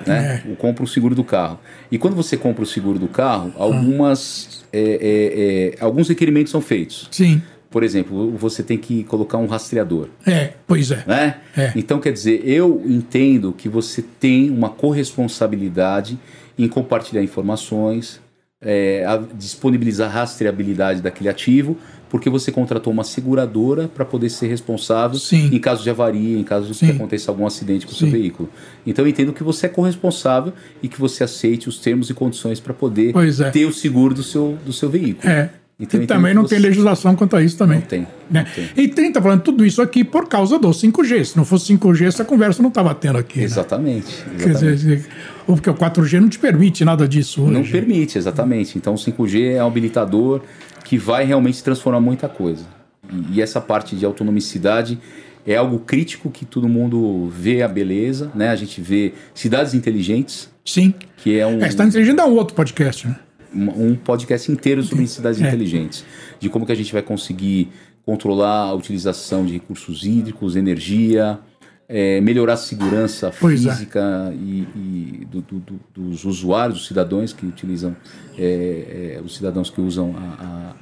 Né? 0.07 0.43
É. 0.47 0.55
Compra 0.57 0.85
o 0.85 0.87
seguro 0.87 1.15
do 1.15 1.25
carro. 1.25 1.59
E 1.91 1.97
quando 1.99 2.15
você 2.15 2.37
compra 2.37 2.63
o 2.63 2.67
seguro 2.67 2.99
do 2.99 3.09
carro, 3.09 3.53
algumas, 3.57 4.65
é, 4.73 4.81
é, 4.81 5.75
é, 5.81 5.85
alguns 5.85 6.09
requerimentos 6.09 6.51
são 6.51 6.61
feitos. 6.61 7.09
Sim. 7.11 7.43
por 7.71 7.83
exemplo, 7.83 8.31
você 8.37 8.63
tem 8.63 8.77
que 8.77 9.03
colocar 9.05 9.39
um 9.39 9.47
rastreador. 9.47 10.09
É, 10.27 10.53
pois 10.67 10.91
é. 10.91 11.03
Né? 11.07 11.37
É. 11.57 11.73
Então, 11.75 11.99
quer 11.99 12.13
dizer, 12.13 12.43
eu 12.45 12.83
entendo 12.85 13.55
que 13.57 13.67
você 13.67 14.05
tem 14.21 14.51
uma 14.51 14.69
corresponsabilidade 14.69 16.19
em 16.59 16.69
compartilhar 16.69 17.23
informações, 17.23 18.21
é, 18.61 19.05
disponibilizar 19.35 20.09
a 20.09 20.21
rastreabilidade 20.21 21.01
daquele 21.01 21.29
ativo, 21.29 21.77
porque 22.13 22.29
você 22.29 22.53
contratou 22.53 22.93
uma 22.93 23.05
seguradora 23.05 23.89
para 23.89 24.05
poder 24.05 24.29
ser 24.29 24.47
responsável 24.47 25.19
Sim. 25.19 25.49
em 25.51 25.59
caso 25.59 25.83
de 25.83 25.89
avaria, 25.89 26.39
em 26.39 26.45
caso 26.45 26.69
de 26.69 26.75
Sim. 26.75 26.89
que 26.89 26.93
aconteça 26.93 27.31
algum 27.31 27.47
acidente 27.47 27.87
com 27.87 27.93
o 27.93 27.95
seu 27.95 28.07
veículo. 28.11 28.51
Então 28.87 29.03
eu 29.03 29.09
entendo 29.09 29.33
que 29.33 29.43
você 29.43 29.65
é 29.65 29.69
corresponsável 29.71 30.53
e 30.83 30.89
que 30.89 31.01
você 31.01 31.25
aceite 31.25 31.71
os 31.71 31.79
termos 31.79 32.11
e 32.11 32.15
condições 32.15 32.61
para 32.61 32.75
poder 32.75 33.15
é. 33.17 33.51
ter 33.51 33.65
o 33.65 33.73
seguro 33.73 34.13
do 34.13 34.23
seu, 34.23 34.59
do 34.63 34.75
seu 34.75 34.91
veículo. 34.91 35.27
É. 35.27 35.49
Então, 35.81 36.03
e 36.03 36.07
também 36.07 36.35
não 36.35 36.43
você- 36.43 36.57
tem 36.57 36.59
legislação 36.63 37.17
quanto 37.17 37.35
a 37.35 37.43
isso 37.43 37.57
também. 37.57 37.79
Não 37.79 37.87
tem. 37.87 38.01
Né? 38.31 38.45
não 38.45 38.45
tem. 38.45 38.69
E 38.77 38.89
tem, 38.89 39.11
tá 39.11 39.23
falando 39.23 39.41
tudo 39.41 39.65
isso 39.65 39.81
aqui 39.81 40.05
por 40.05 40.29
causa 40.29 40.59
do 40.59 40.69
5G. 40.69 41.25
Se 41.25 41.37
não 41.37 41.47
fosse 41.47 41.65
5G, 41.73 42.05
essa 42.07 42.27
conversa 42.27 42.61
não 42.63 42.69
estava 42.69 42.95
tendo 42.95 43.17
aqui. 43.17 43.39
né? 43.39 43.45
Exatamente. 43.47 44.23
Quer 44.39 44.51
exatamente. 44.51 44.77
dizer, 44.77 45.07
ou 45.47 45.57
porque 45.57 45.71
o 45.71 45.75
4G 45.75 46.21
não 46.21 46.29
te 46.29 46.39
permite 46.39 46.85
nada 46.85 47.09
disso 47.09 47.43
hoje. 47.43 47.53
Não 47.53 47.65
permite, 47.65 48.19
exatamente. 48.19 48.77
Então 48.77 48.93
o 48.93 48.99
5G 48.99 49.55
é 49.55 49.65
um 49.65 49.67
habilitador 49.67 50.43
que 50.93 50.99
vai 50.99 51.25
realmente 51.25 51.65
transformar 51.65 52.03
muita 52.03 52.29
coisa. 52.29 52.67
E, 53.11 53.39
e 53.39 53.41
essa 53.41 53.63
parte 53.63 53.97
de 53.97 54.05
autonomicidade 54.05 54.99
é 55.47 55.57
algo 55.57 55.79
crítico 55.79 56.31
que 56.31 56.45
todo 56.45 56.69
mundo 56.69 57.31
vê 57.31 57.63
a 57.63 57.69
beleza, 57.69 58.31
né? 58.35 58.51
A 58.51 58.57
gente 58.57 58.79
vê 58.83 59.15
cidades 59.33 59.73
inteligentes, 59.73 60.51
Sim. 60.63 60.93
que 61.17 61.39
é 61.39 61.47
um, 61.47 61.63
É, 61.63 61.71
Cidade 61.71 61.89
Inteligente 61.89 62.21
é 62.21 62.25
um 62.27 62.35
outro 62.35 62.55
podcast, 62.55 63.09
né? 63.09 63.19
um 63.55 63.87
um 63.93 63.97
podcast 63.97 64.53
inteiro 64.53 64.83
sobre 64.83 65.07
cidades 65.07 65.41
É. 65.41 65.47
inteligentes, 65.49 66.05
de 66.39 66.51
como 66.51 66.67
que 66.67 66.73
a 66.73 66.77
gente 66.77 66.93
vai 66.93 67.01
conseguir 67.01 67.71
controlar 68.05 68.65
a 68.65 68.75
utilização 68.75 69.47
de 69.47 69.55
recursos 69.55 70.05
hídricos, 70.05 70.57
energia, 70.57 71.41
é, 71.89 72.21
melhorar 72.21 72.55
a 72.55 72.57
segurança 72.57 73.33
Pois 73.41 73.65
é. 73.67 73.71
física 73.73 74.33
e, 74.35 74.61
e 75.23 75.25
do- 75.31 75.43
do- 75.43 75.59
do- 75.61 75.81
dos 75.95 76.25
usuários, 76.25 76.79
dos 76.79 76.87
cidadãos 76.89 77.33
que 77.33 77.45
utilizam, 77.47 77.95
é, 78.39 79.17
é, 79.19 79.21
os 79.23 79.37
cidadãos 79.37 79.69
que 79.71 79.81
usam 79.81 80.15
a, 80.17 80.21
a, 80.45 80.75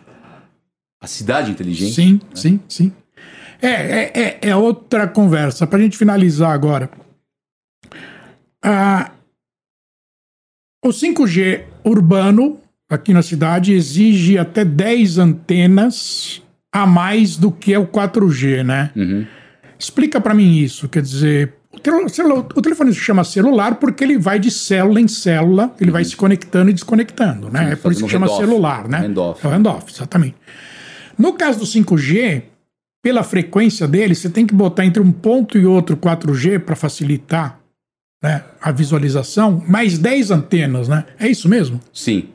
a 1.03 1.07
cidade 1.07 1.51
inteligente. 1.51 1.95
Sim, 1.95 2.21
sim, 2.35 2.61
sim. 2.69 2.93
É, 3.63 3.69
é, 3.69 4.13
é, 4.15 4.39
é 4.51 4.57
outra 4.57 5.07
conversa. 5.07 5.67
Para 5.67 5.79
a 5.79 5.83
gente 5.83 5.99
finalizar 5.99 6.53
agora. 6.53 6.89
Ah, 8.65 9.13
o 10.85 10.89
5G 10.91 11.65
urbano, 11.85 12.59
aqui 12.89 13.13
na 13.13 13.23
cidade, 13.23 13.73
exige 13.73 14.39
até 14.39 14.65
10 14.65 15.19
antenas 15.19 16.43
a 16.73 16.87
mais 16.87 17.37
do 17.37 17.51
que 17.51 17.73
é 17.75 17.79
o 17.79 17.87
4G, 17.87 18.63
né? 18.65 18.91
Uhum. 18.97 19.27
Explica 19.81 20.21
para 20.21 20.35
mim 20.35 20.59
isso. 20.59 20.89
Quer 20.89 21.01
dizer, 21.03 21.55
o, 21.73 22.61
telefone 22.61 22.93
se 22.93 23.01
chama 23.01 23.25
celular 23.25 23.77
porque 23.77 24.05
ele 24.05 24.19
vai 24.19 24.39
de 24.39 24.51
célula 24.51 25.01
em 25.01 25.09
célula, 25.09 25.75
ele 25.81 25.91
vai 25.91 26.05
se 26.05 26.15
conectando 26.15 26.71
e 26.71 26.75
desconectando, 26.75 27.51
né? 27.51 27.61
Uhum. 27.61 27.67
Sim, 27.67 27.73
é 27.73 27.77
por 27.77 27.93
isso 27.93 28.05
que 28.05 28.11
chama 28.11 28.29
celular, 28.29 28.87
né? 28.87 28.99
Handoff. 29.07 29.45
É 29.45 29.49
o 29.49 29.53
handoff, 29.53 29.91
exatamente. 29.91 30.37
No 31.17 31.33
caso 31.33 31.61
do 31.61 31.65
5G, 31.65 32.43
pela 33.03 33.23
frequência 33.23 33.89
dele, 33.89 34.15
você 34.15 34.29
tem 34.29 34.47
que 34.47 34.55
botar 34.55 34.85
entre 34.85 35.03
um 35.03 35.11
ponto 35.11 35.57
e 35.57 35.65
outro 35.65 35.97
4G 35.97 36.59
para 36.59 36.77
facilitar 36.77 37.59
né, 38.23 38.45
a 38.61 38.71
visualização, 38.71 39.63
mais 39.67 39.97
10 39.97 40.31
antenas, 40.31 40.89
né? 40.89 41.07
É 41.19 41.27
isso 41.27 41.49
mesmo? 41.49 41.81
Sim. 41.93 42.29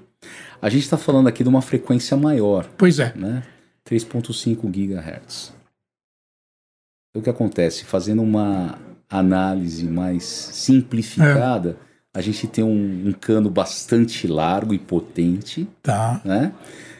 A 0.59 0.69
gente 0.69 0.83
está 0.83 0.97
falando 0.97 1.27
aqui 1.27 1.43
de 1.43 1.49
uma 1.49 1.61
frequência 1.61 2.17
maior. 2.17 2.67
Pois 2.75 2.97
é. 2.97 3.13
né? 3.15 3.43
3.5 3.87 4.67
GHz. 4.71 5.53
O 7.15 7.21
que 7.21 7.29
acontece? 7.29 7.85
Fazendo 7.85 8.21
uma 8.21 8.77
análise 9.09 9.85
mais 9.85 10.23
simplificada, 10.25 11.77
a 12.13 12.21
gente 12.21 12.47
tem 12.47 12.63
um, 12.63 13.07
um 13.07 13.11
cano 13.13 13.49
bastante 13.49 14.27
largo 14.27 14.73
e 14.73 14.79
potente, 14.79 15.67
Tá. 15.81 16.21
né? 16.25 16.51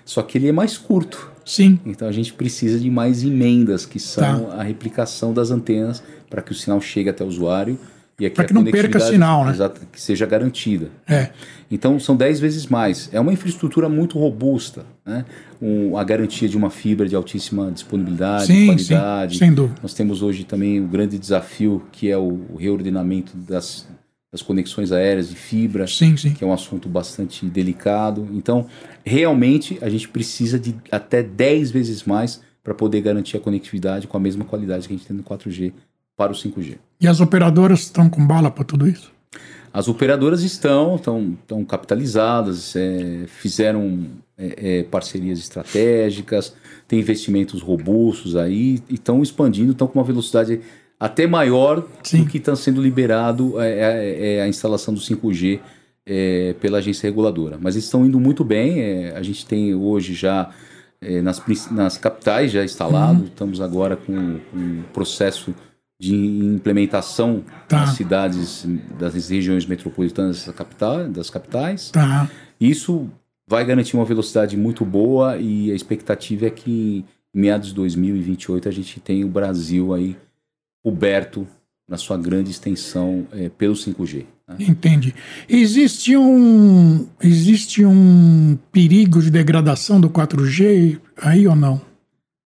Só 0.05 0.21
que 0.21 0.37
ele 0.37 0.47
é 0.47 0.51
mais 0.51 0.77
curto. 0.77 1.31
Sim. 1.43 1.79
Então 1.85 2.07
a 2.07 2.11
gente 2.11 2.33
precisa 2.33 2.79
de 2.79 2.89
mais 2.89 3.23
emendas, 3.23 3.85
que 3.85 3.99
são 3.99 4.51
a 4.51 4.63
replicação 4.63 5.33
das 5.33 5.51
antenas 5.51 6.03
para 6.29 6.41
que 6.41 6.51
o 6.51 6.55
sinal 6.55 6.79
chegue 6.81 7.09
até 7.09 7.23
o 7.23 7.27
usuário 7.27 7.77
e 8.19 8.25
aqui 8.25 8.35
Pra 8.35 8.43
a 8.45 8.47
que 8.47 8.53
não 8.53 8.63
perca 8.63 8.99
sinal, 8.99 9.43
né? 9.45 9.51
exato, 9.51 9.81
que 9.91 9.99
seja 9.99 10.25
garantida. 10.25 10.89
É. 11.07 11.29
Então 11.69 11.99
são 11.99 12.15
10 12.15 12.39
vezes 12.39 12.67
mais. 12.67 13.09
É 13.11 13.19
uma 13.19 13.33
infraestrutura 13.33 13.89
muito 13.89 14.17
robusta, 14.17 14.85
né? 15.05 15.25
Um, 15.61 15.97
a 15.97 16.03
garantia 16.03 16.47
de 16.47 16.55
uma 16.55 16.69
fibra 16.69 17.07
de 17.07 17.15
altíssima 17.15 17.71
disponibilidade, 17.71 18.45
Sim, 18.47 18.67
qualidade. 18.67 19.33
sim, 19.33 19.39
sem 19.39 19.53
dúvida. 19.53 19.79
Nós 19.81 19.93
temos 19.93 20.21
hoje 20.21 20.43
também 20.43 20.79
o 20.79 20.87
grande 20.87 21.17
desafio 21.17 21.83
que 21.91 22.09
é 22.09 22.17
o, 22.17 22.45
o 22.53 22.55
reordenamento 22.57 23.35
das, 23.35 23.87
das 24.31 24.41
conexões 24.41 24.91
aéreas 24.91 25.29
de 25.29 25.35
fibra, 25.35 25.87
Sim, 25.87 26.15
sim. 26.15 26.33
que 26.33 26.43
é 26.43 26.47
um 26.47 26.53
assunto 26.53 26.87
bastante 26.87 27.45
delicado. 27.45 28.27
Então, 28.33 28.67
realmente, 29.03 29.77
a 29.81 29.89
gente 29.89 30.07
precisa 30.09 30.59
de 30.59 30.75
até 30.91 31.23
10 31.23 31.71
vezes 31.71 32.03
mais 32.03 32.41
para 32.63 32.73
poder 32.73 33.01
garantir 33.01 33.37
a 33.37 33.39
conectividade 33.39 34.07
com 34.07 34.17
a 34.17 34.19
mesma 34.19 34.43
qualidade 34.43 34.87
que 34.87 34.93
a 34.93 34.97
gente 34.97 35.07
tem 35.07 35.15
no 35.15 35.23
4G 35.23 35.71
para 36.15 36.31
o 36.31 36.35
5G. 36.35 36.77
E 36.99 37.07
as 37.07 37.19
operadoras 37.19 37.81
estão 37.81 38.09
com 38.09 38.25
bala 38.25 38.49
para 38.49 38.63
tudo 38.63 38.87
isso? 38.87 39.11
As 39.73 39.89
operadoras 39.89 40.41
estão, 40.41 40.95
estão, 40.95 41.35
estão 41.41 41.65
capitalizadas, 41.65 42.73
é, 42.77 43.25
fizeram 43.27 44.07
é, 44.37 44.79
é, 44.79 44.83
parcerias 44.83 45.37
estratégicas, 45.37 46.55
têm 46.87 46.99
investimentos 46.99 47.61
robustos 47.61 48.37
aí 48.37 48.81
e 48.87 48.93
estão 48.93 49.21
expandindo, 49.21 49.73
estão 49.73 49.85
com 49.85 49.99
uma 49.99 50.05
velocidade 50.05 50.61
até 50.97 51.27
maior 51.27 51.85
Sim. 52.03 52.23
do 52.23 52.29
que 52.29 52.37
está 52.37 52.55
sendo 52.55 52.81
liberado 52.81 53.59
é, 53.59 53.69
é, 53.69 54.35
é 54.35 54.41
a 54.43 54.47
instalação 54.47 54.93
do 54.93 54.99
5G 55.01 55.59
é, 56.05 56.55
pela 56.61 56.77
agência 56.77 57.09
reguladora. 57.09 57.57
Mas 57.59 57.75
estão 57.75 58.05
indo 58.05 58.17
muito 58.17 58.45
bem, 58.45 59.09
a 59.09 59.21
gente 59.21 59.45
tem 59.45 59.75
hoje 59.75 60.13
já 60.13 60.51
nas, 61.21 61.43
nas 61.69 61.97
capitais 61.97 62.49
já 62.49 62.63
instalado, 62.63 63.19
Uhum. 63.19 63.25
estamos 63.25 63.59
agora 63.59 63.97
com, 63.97 64.39
com 64.51 64.57
um 64.57 64.83
processo 64.93 65.53
de 65.99 66.13
implementação 66.15 67.43
Tá. 67.67 67.81
nas 67.81 67.95
cidades 67.95 68.65
das 68.99 69.13
regiões 69.29 69.65
metropolitanas 69.65 70.45
da 70.45 70.53
capital, 70.53 71.07
das 71.09 71.29
capitais. 71.29 71.89
Tá. 71.89 72.29
Isso 72.59 73.09
vai 73.47 73.63
garantir 73.65 73.95
uma 73.95 74.05
velocidade 74.05 74.57
muito 74.57 74.83
boa 74.85 75.37
e 75.37 75.71
a 75.71 75.75
expectativa 75.75 76.47
é 76.47 76.49
que 76.49 77.05
em 77.33 77.39
meados 77.39 77.69
de 77.69 77.75
2028 77.75 78.67
a 78.67 78.71
gente 78.71 78.99
tenha 78.99 79.25
o 79.25 79.29
Brasil 79.29 79.93
aí 79.93 80.15
coberto 80.83 81.47
na 81.89 81.97
sua 81.97 82.17
grande 82.17 82.49
extensão 82.51 83.27
eh, 83.31 83.49
pelo 83.57 83.75
5G. 83.75 84.25
né? 84.47 84.55
Entendi. 84.59 85.13
Existe 85.47 86.17
um, 86.17 87.07
existe 87.21 87.85
um 87.85 88.57
perigo 88.71 89.21
de 89.21 89.29
degradação 89.29 90.01
do 90.01 90.09
4G 90.09 90.99
aí 91.21 91.47
ou 91.47 91.55
não? 91.55 91.79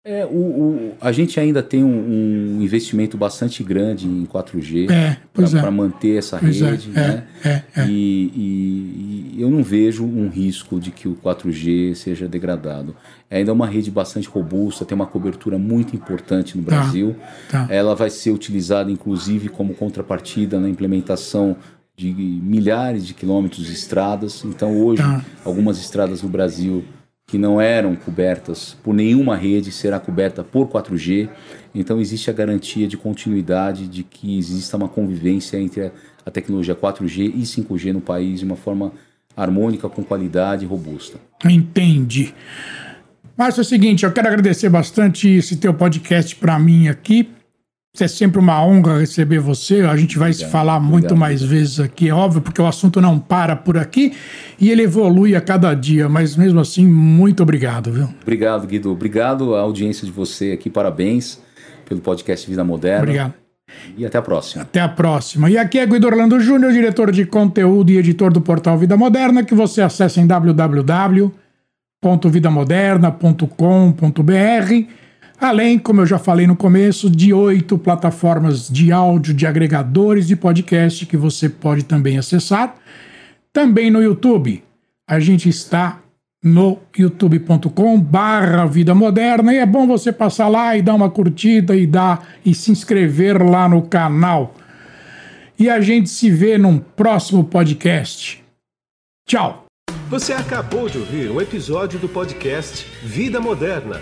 É, 0.04 0.26
o, 0.26 0.30
o- 0.30 0.92
a 1.00 1.12
gente 1.12 1.40
ainda 1.40 1.62
tem 1.62 1.84
um, 1.84 2.58
um 2.58 2.62
investimento 2.62 3.16
bastante 3.18 3.64
grande 3.64 4.08
em 4.08 4.26
4G 4.26 4.90
É, 4.90 5.18
pois 5.32 5.54
é. 5.54 5.62
para 5.62 5.70
manter 5.70 6.18
essa 6.18 6.40
Pois 6.40 6.60
é, 6.60 6.72
rede, 6.72 6.90
é, 6.90 7.00
né? 7.00 7.28
é, 7.46 7.50
é. 7.82 7.86
E, 7.88 8.32
e- 8.36 9.32
e 9.38 9.42
eu 9.42 9.52
não 9.52 9.62
vejo 9.64 10.04
um 10.04 10.28
risco 10.28 10.80
de 10.80 10.90
que 10.90 11.08
o 11.08 11.16
4G 11.16 11.94
seja 11.94 12.28
degradado. 12.28 12.96
É 13.30 13.38
ainda 13.38 13.54
uma 13.54 13.68
rede 13.68 13.92
bastante 13.92 14.28
robusta, 14.28 14.84
tem 14.86 14.96
uma 14.96 15.06
cobertura 15.06 15.60
muito 15.60 15.96
importante 15.96 16.58
no 16.58 16.64
Tá, 16.64 16.78
Brasil. 16.82 17.16
tá. 17.50 17.68
Ela 17.70 17.94
vai 17.96 18.10
ser 18.10 18.32
utilizada, 18.32 18.90
inclusive, 18.92 19.50
como 19.50 19.76
contrapartida 19.76 20.60
na 20.60 20.68
implementação 20.68 21.56
de 21.96 22.12
milhares 22.12 23.06
de 23.06 23.14
quilômetros 23.14 23.68
de 23.68 23.74
estradas. 23.74 24.44
Então, 24.46 24.76
hoje, 24.84 25.04
Tá. 25.04 25.24
algumas 25.46 25.80
estradas 25.80 26.24
no 26.24 26.30
Brasil 26.30 26.84
que 27.32 27.38
não 27.38 27.62
eram 27.62 27.96
cobertas 27.96 28.76
por 28.84 28.94
nenhuma 28.94 29.38
rede 29.38 29.72
será 29.72 30.02
coberta 30.02 30.44
por 30.44 30.68
4G. 30.68 31.30
Então 31.74 32.02
existe 32.02 32.30
a 32.30 32.34
garantia 32.34 32.86
de 32.90 32.98
continuidade 32.98 33.88
de 33.88 34.04
que 34.04 34.38
exista 34.38 34.76
uma 34.76 34.90
convivência 34.90 35.56
entre 35.58 35.94
a, 36.26 36.30
tecnologia 36.30 36.76
4G 36.76 37.32
e 37.34 37.44
5G 37.44 37.94
no 37.94 38.02
país 38.02 38.40
de 38.42 38.46
uma 38.46 38.58
forma 38.58 38.92
harmônica, 39.34 39.88
com 39.88 40.04
qualidade 40.04 40.66
e 40.66 40.68
robusta. 40.68 41.20
Entendi. 41.46 42.34
Mas 43.38 43.58
é 43.58 43.62
o 43.62 43.64
seguinte, 43.64 44.04
eu 44.04 44.12
quero 44.12 44.28
agradecer 44.28 44.68
bastante 44.68 45.30
esse 45.30 45.56
teu 45.56 45.74
podcast 45.74 46.36
para 46.36 46.60
mim 46.60 46.90
aqui. 46.90 47.30
É 48.00 48.08
sempre 48.08 48.40
uma 48.40 48.66
honra 48.66 49.00
receber 49.00 49.40
você. 49.40 49.82
A 49.82 49.98
gente 49.98 50.18
vai 50.18 50.32
se 50.32 50.46
falar 50.46 50.80
muito 50.80 51.06
obrigado. 51.06 51.20
mais 51.20 51.42
vezes 51.42 51.80
aqui, 51.80 52.08
é 52.08 52.14
óbvio, 52.14 52.42
porque 52.42 52.62
o 52.62 52.66
assunto 52.66 53.02
não 53.02 53.20
para 53.20 53.56
por 53.56 53.78
aqui 53.78 54.14
e 54.60 54.72
ele 54.72 54.84
evolui 54.84 55.36
a 55.36 55.42
cada 55.42 55.74
dia. 55.74 56.08
Mas 56.08 56.36
mesmo 56.36 56.60
assim, 56.60 56.88
muito 56.88 57.44
obrigado, 57.44 57.92
viu? 57.92 58.08
Obrigado, 58.22 58.66
Guido. 58.66 58.92
Obrigado 58.92 59.56
à 59.56 59.62
audiência 59.62 60.06
de 60.06 60.12
você 60.12 60.52
aqui. 60.52 60.70
Parabéns 60.70 61.40
pelo 61.86 62.00
podcast 62.00 62.50
Vida 62.50 62.64
Moderna. 62.64 63.04
Obrigado. 63.04 63.34
E 63.98 64.06
até 64.06 64.18
a 64.18 64.22
próxima. 64.22 64.64
Até 64.64 64.80
a 64.80 64.90
próxima. 64.90 65.50
E 65.50 65.58
aqui 65.58 65.78
é 65.78 65.86
Guido 65.86 66.08
Orlando 66.08 66.40
Júnior, 66.40 66.72
diretor 66.72 67.12
de 67.12 67.26
conteúdo 67.26 67.92
e 67.92 67.98
editor 67.98 68.32
do 68.32 68.42
portal 68.42 68.78
Vida 68.78 68.96
Moderna, 68.96 69.44
que 69.44 69.54
você 69.54 69.82
acessa 69.82 70.20
em 70.20 70.28
www 70.28 71.32
www.vidamoderna.com.br, 72.02 74.88
além, 75.42 75.80
como 75.80 76.02
eu 76.02 76.06
já 76.06 76.20
falei 76.20 76.46
no 76.46 76.56
começo, 76.56 77.10
de 77.10 77.34
oito 77.34 77.78
plataformas 77.78 78.70
de 78.70 78.92
áudio, 78.92 79.34
de 79.34 79.48
agregadores 79.48 80.28
de 80.28 80.36
podcast 80.36 81.06
que 81.06 81.18
você 81.18 81.50
pode 81.50 81.84
também 81.84 82.18
acessar. 82.18 82.76
Também 83.52 83.90
no 83.90 84.02
YouTube. 84.02 84.64
A 85.08 85.20
gente 85.20 85.50
está 85.50 86.00
no 86.44 86.80
youtube.com 86.98 88.00
barra 88.00 88.66
Vida 88.66 88.96
Moderna 88.96 89.54
e 89.54 89.58
é 89.58 89.66
bom 89.66 89.86
você 89.86 90.12
passar 90.12 90.48
lá 90.48 90.76
e 90.78 90.82
dar 90.82 90.96
uma 90.96 91.10
curtida 91.10 91.76
e 91.76 91.86
dar 91.86 92.28
e 92.46 92.54
se 92.56 92.72
inscrever 92.72 93.42
lá 93.42 93.68
no 93.68 93.82
canal. 93.82 94.56
E 95.58 95.70
a 95.70 95.82
gente 95.82 96.10
se 96.10 96.32
vê 96.32 96.58
num 96.58 96.78
próximo 96.78 97.44
podcast. 97.44 98.44
Tchau! 99.28 99.66
Você 100.10 100.34
acabou 100.34 100.90
de 100.90 100.98
ouvir 100.98 101.30
um 101.32 101.40
episódio 101.40 102.00
do 102.00 102.10
podcast 102.10 102.86
Vida 103.04 103.40
Moderna. 103.40 104.02